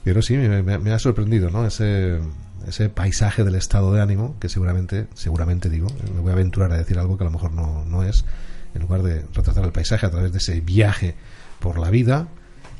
[0.04, 1.66] Pero sí, me, me- me ha sorprendido, ¿no?
[1.66, 2.20] Ese,
[2.68, 6.78] ese paisaje del estado de ánimo que seguramente, seguramente digo, me voy a aventurar a
[6.78, 8.26] decir algo que a lo mejor no, no es,
[8.74, 11.15] en lugar de retratar el paisaje a través de ese viaje
[11.59, 12.28] por la vida,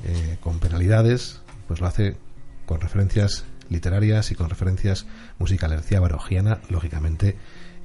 [0.06, 2.18] eh, con penalidades, pues lo hace
[2.66, 5.08] con referencias literarias y con referencias
[5.40, 5.82] musicales.
[5.82, 7.36] Decía barogiana, lógicamente,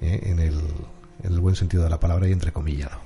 [0.00, 0.60] eh, en, el,
[1.22, 2.98] en el buen sentido de la palabra y entrecomillado.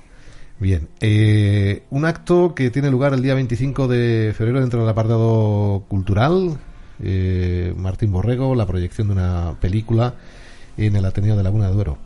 [0.59, 5.85] Bien, eh, un acto que tiene lugar el día 25 de febrero dentro del apartado
[5.87, 6.57] cultural.
[7.01, 10.13] Eh, Martín Borrego, la proyección de una película
[10.77, 11.97] en el Ateneo de Laguna de Duero.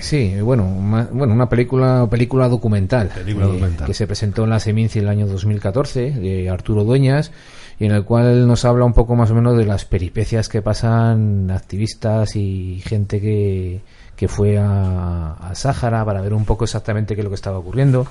[0.00, 3.86] Sí, bueno, ma- bueno, una película película documental, Película eh, documental.
[3.86, 7.30] que se presentó en la Seminci el año 2014 de Arturo Dueñas
[7.78, 10.62] y en el cual nos habla un poco más o menos de las peripecias que
[10.62, 13.82] pasan activistas y gente que,
[14.16, 17.58] que fue a, a Sáhara para ver un poco exactamente qué es lo que estaba
[17.58, 18.04] ocurriendo.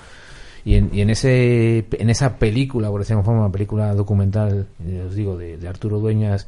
[0.64, 5.16] Y en, y en ese en esa película, por decirlo forma, película documental, eh, os
[5.16, 6.48] digo, de, de Arturo Dueñas,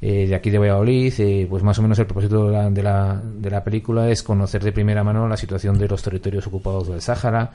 [0.00, 2.82] eh, de aquí de Valladolid, eh, pues más o menos el propósito de la, de,
[2.82, 6.88] la, de la película es conocer de primera mano la situación de los territorios ocupados
[6.88, 7.52] del Sáhara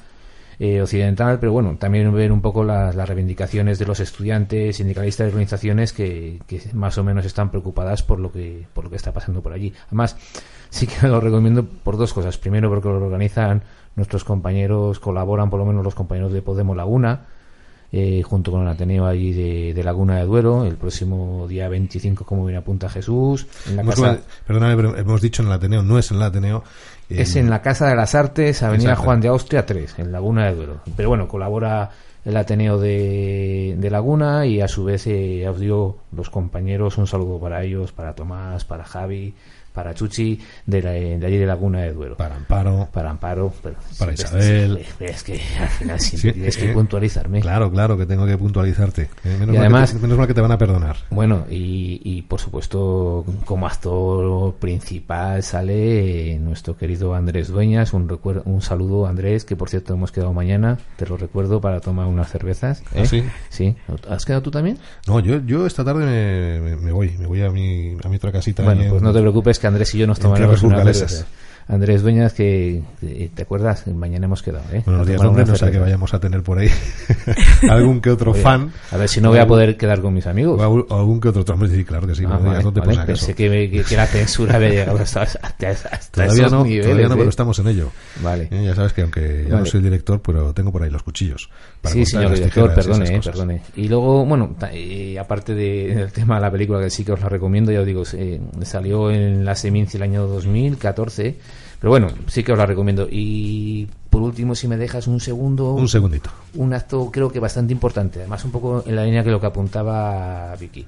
[0.59, 5.25] eh, occidental, pero bueno, también ver un poco las, las reivindicaciones de los estudiantes, sindicalistas
[5.25, 8.95] y organizaciones que, que más o menos están preocupadas por lo que por lo que
[8.95, 9.73] está pasando por allí.
[9.88, 10.17] Además,
[10.69, 12.38] sí que lo recomiendo por dos cosas.
[12.38, 13.61] Primero, porque lo organizan
[13.97, 17.25] nuestros compañeros, colaboran por lo menos los compañeros de Podemos Laguna,
[17.91, 22.23] eh, junto con el Ateneo allí de, de Laguna de Duero, el próximo día 25,
[22.25, 25.83] como bien apunta Jesús, en la Hemos- casa, perdóname, pero hemos dicho en el Ateneo,
[25.83, 26.63] no es en el Ateneo.
[27.09, 29.03] eh, es en la Casa de las Artes, Avenida Exacto.
[29.05, 30.81] Juan de Austria 3, en Laguna de Duero.
[30.95, 31.89] Pero bueno, colabora
[32.25, 37.07] el Ateneo de, de Laguna y a su vez eh, os digo, los compañeros, un
[37.07, 39.33] saludo para ellos, para Tomás, para Javi,
[39.78, 42.17] para Chuchi, de, la- de allí de Laguna de Duero.
[42.17, 42.88] Para Amparo.
[42.91, 44.84] Para Amparo, pero Para Isabel.
[44.99, 47.41] Es que al final siempre Sí, tienes eh, que puntualizarme.
[47.41, 49.03] Claro, claro, que tengo que puntualizarte.
[49.03, 50.95] eh, menos, Y mal además- que menos mal que te van a perdonar.
[51.11, 57.93] Bueno, y, y por supuesto, como actor principal sale nuestro querido Andrés Dueñas.
[57.93, 61.82] Un, recuer- un saludo, Andrés, que por cierto hemos quedado mañana, te lo recuerdo, para
[61.82, 62.82] tomar unas cervezas.
[62.95, 63.05] ¿Ah, ¿eh?
[63.05, 63.23] sí?
[63.49, 63.75] Sí.
[64.09, 64.80] ¿Has quedado tú también?
[65.07, 68.15] No, yo, yo esta tarde me, me- me voy, me voy a mi, a mi
[68.15, 68.63] otra casita.
[68.63, 71.26] bueno, pues no te preocupes, que Andrés y yo nos tomaremos unas cervezas.
[71.70, 74.82] Andrés Dueñas, que, que, te acuerdas, mañana hemos quedado, ¿eh?
[74.86, 76.70] Bueno, A los días una no sé que vayamos a tener por ahí
[77.70, 78.72] algún que otro Oye, fan.
[78.91, 80.59] A ver si no voy a poder quedar con mis amigos.
[80.61, 82.24] O algún- que otro hombre, sí, claro que sí.
[82.26, 83.01] Ah, no vale, dónde, vale.
[83.05, 86.86] Pensé que, que- que la censura había llegado hasta, hasta, hasta Todavía esos no, niveles.
[86.86, 87.18] todavía no, ¿eh?
[87.18, 87.91] pero estamos en ello.
[88.22, 88.47] Vale.
[88.51, 89.70] Eh, ya sabes que aunque ya no Vale.
[89.70, 91.49] soy el director, pero tengo por ahí los cuchillos.
[91.82, 93.61] para Sí, señor director, y perdone, esas eh, perdone.
[93.76, 97.20] Y luego, bueno, y aparte de- del tema de la película, que sí que os
[97.20, 98.03] la recomiendo, ya os digo,
[98.63, 101.36] salió en la Seminci el año 2014,
[101.80, 103.07] pero bueno, sí que os la recomiendo.
[103.09, 106.30] Y por último, si me dejas un segundo, Un segundito.
[106.55, 109.47] un acto creo que bastante importante, además un poco en la línea que lo que
[109.47, 110.86] apuntaba Vicky.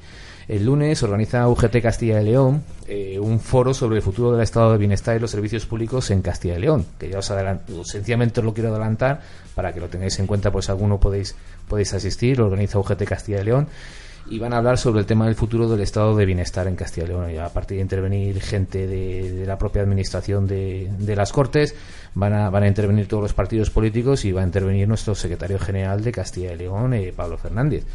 [0.48, 4.72] El lunes organiza UGT Castilla y León eh, un foro sobre el futuro del estado
[4.72, 8.40] de bienestar y los servicios públicos en Castilla y León, que ya os adelanto, sencillamente
[8.40, 9.22] os lo quiero adelantar
[9.54, 11.36] para que lo tengáis en cuenta, pues alguno podéis,
[11.68, 13.68] podéis asistir, lo organiza UGT Castilla y León
[14.28, 17.06] y van a hablar sobre el tema del futuro del estado de bienestar en Castilla
[17.06, 17.32] y León.
[17.32, 21.76] Y a partir de intervenir gente de, la propia administración de, de las Cortes,
[22.14, 25.60] van a, van a intervenir todos los partidos políticos y va a intervenir nuestro secretario
[25.60, 27.86] general de Castilla y León, eh, Pablo Fernández.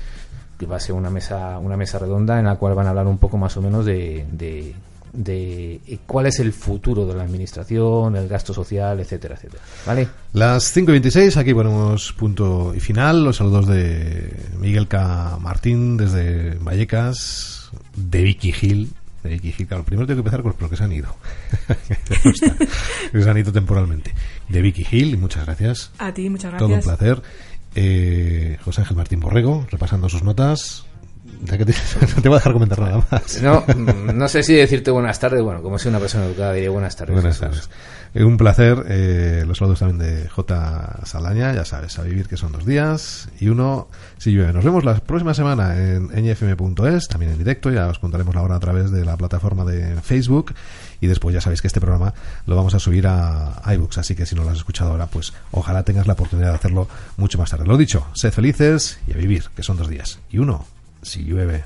[0.59, 3.07] Que va a ser una mesa, una mesa redonda en la cual van a hablar
[3.07, 4.75] un poco más o menos de, de,
[5.15, 9.63] de eh, cuál es el futuro de la administración, el gasto social, etcétera, etcétera.
[9.87, 10.09] ¿Vale?
[10.33, 13.25] Las 5 y 26, aquí ponemos punto y final.
[13.25, 15.39] Los saludos de Miguel K.
[15.41, 18.91] Martín desde Vallecas, de Vicky Gil.
[19.23, 21.15] De Vicky Gil, claro, primero tengo que empezar con los que se han ido.
[23.13, 24.13] Que se han ido temporalmente.
[24.49, 25.91] De Vicky Gil, y muchas gracias.
[25.99, 26.97] A ti, muchas Todo un gracias.
[26.99, 27.23] placer.
[27.77, 30.85] Eh, José Ángel Martín Borrego, repasando sus notas.
[32.17, 33.43] No te voy a dejar comentar nada más.
[33.43, 35.43] No, mm, no sé si decirte buenas tardes.
[35.43, 37.15] Bueno, como soy una persona educada, diré buenas tardes.
[37.15, 37.69] Buenas tardes.
[38.15, 38.85] Eh, un placer.
[38.89, 41.01] eh, los saludos también de J.
[41.05, 43.89] Salaña, ya sabes, a vivir que son dos días y uno
[44.19, 44.53] si llueve.
[44.53, 48.57] Nos vemos la próxima semana en ñfm.es, también en directo, ya os contaremos la hora
[48.57, 50.55] a través de la plataforma de Facebook
[51.01, 52.15] y después ya sabéis que este programa
[52.47, 55.33] lo vamos a subir a iBooks, así que si no lo has escuchado ahora, pues
[55.51, 57.67] ojalá tengas la oportunidad de hacerlo mucho más tarde.
[57.67, 60.67] Lo dicho, sed felices y a vivir, que son dos días y uno
[61.05, 61.65] si llueve.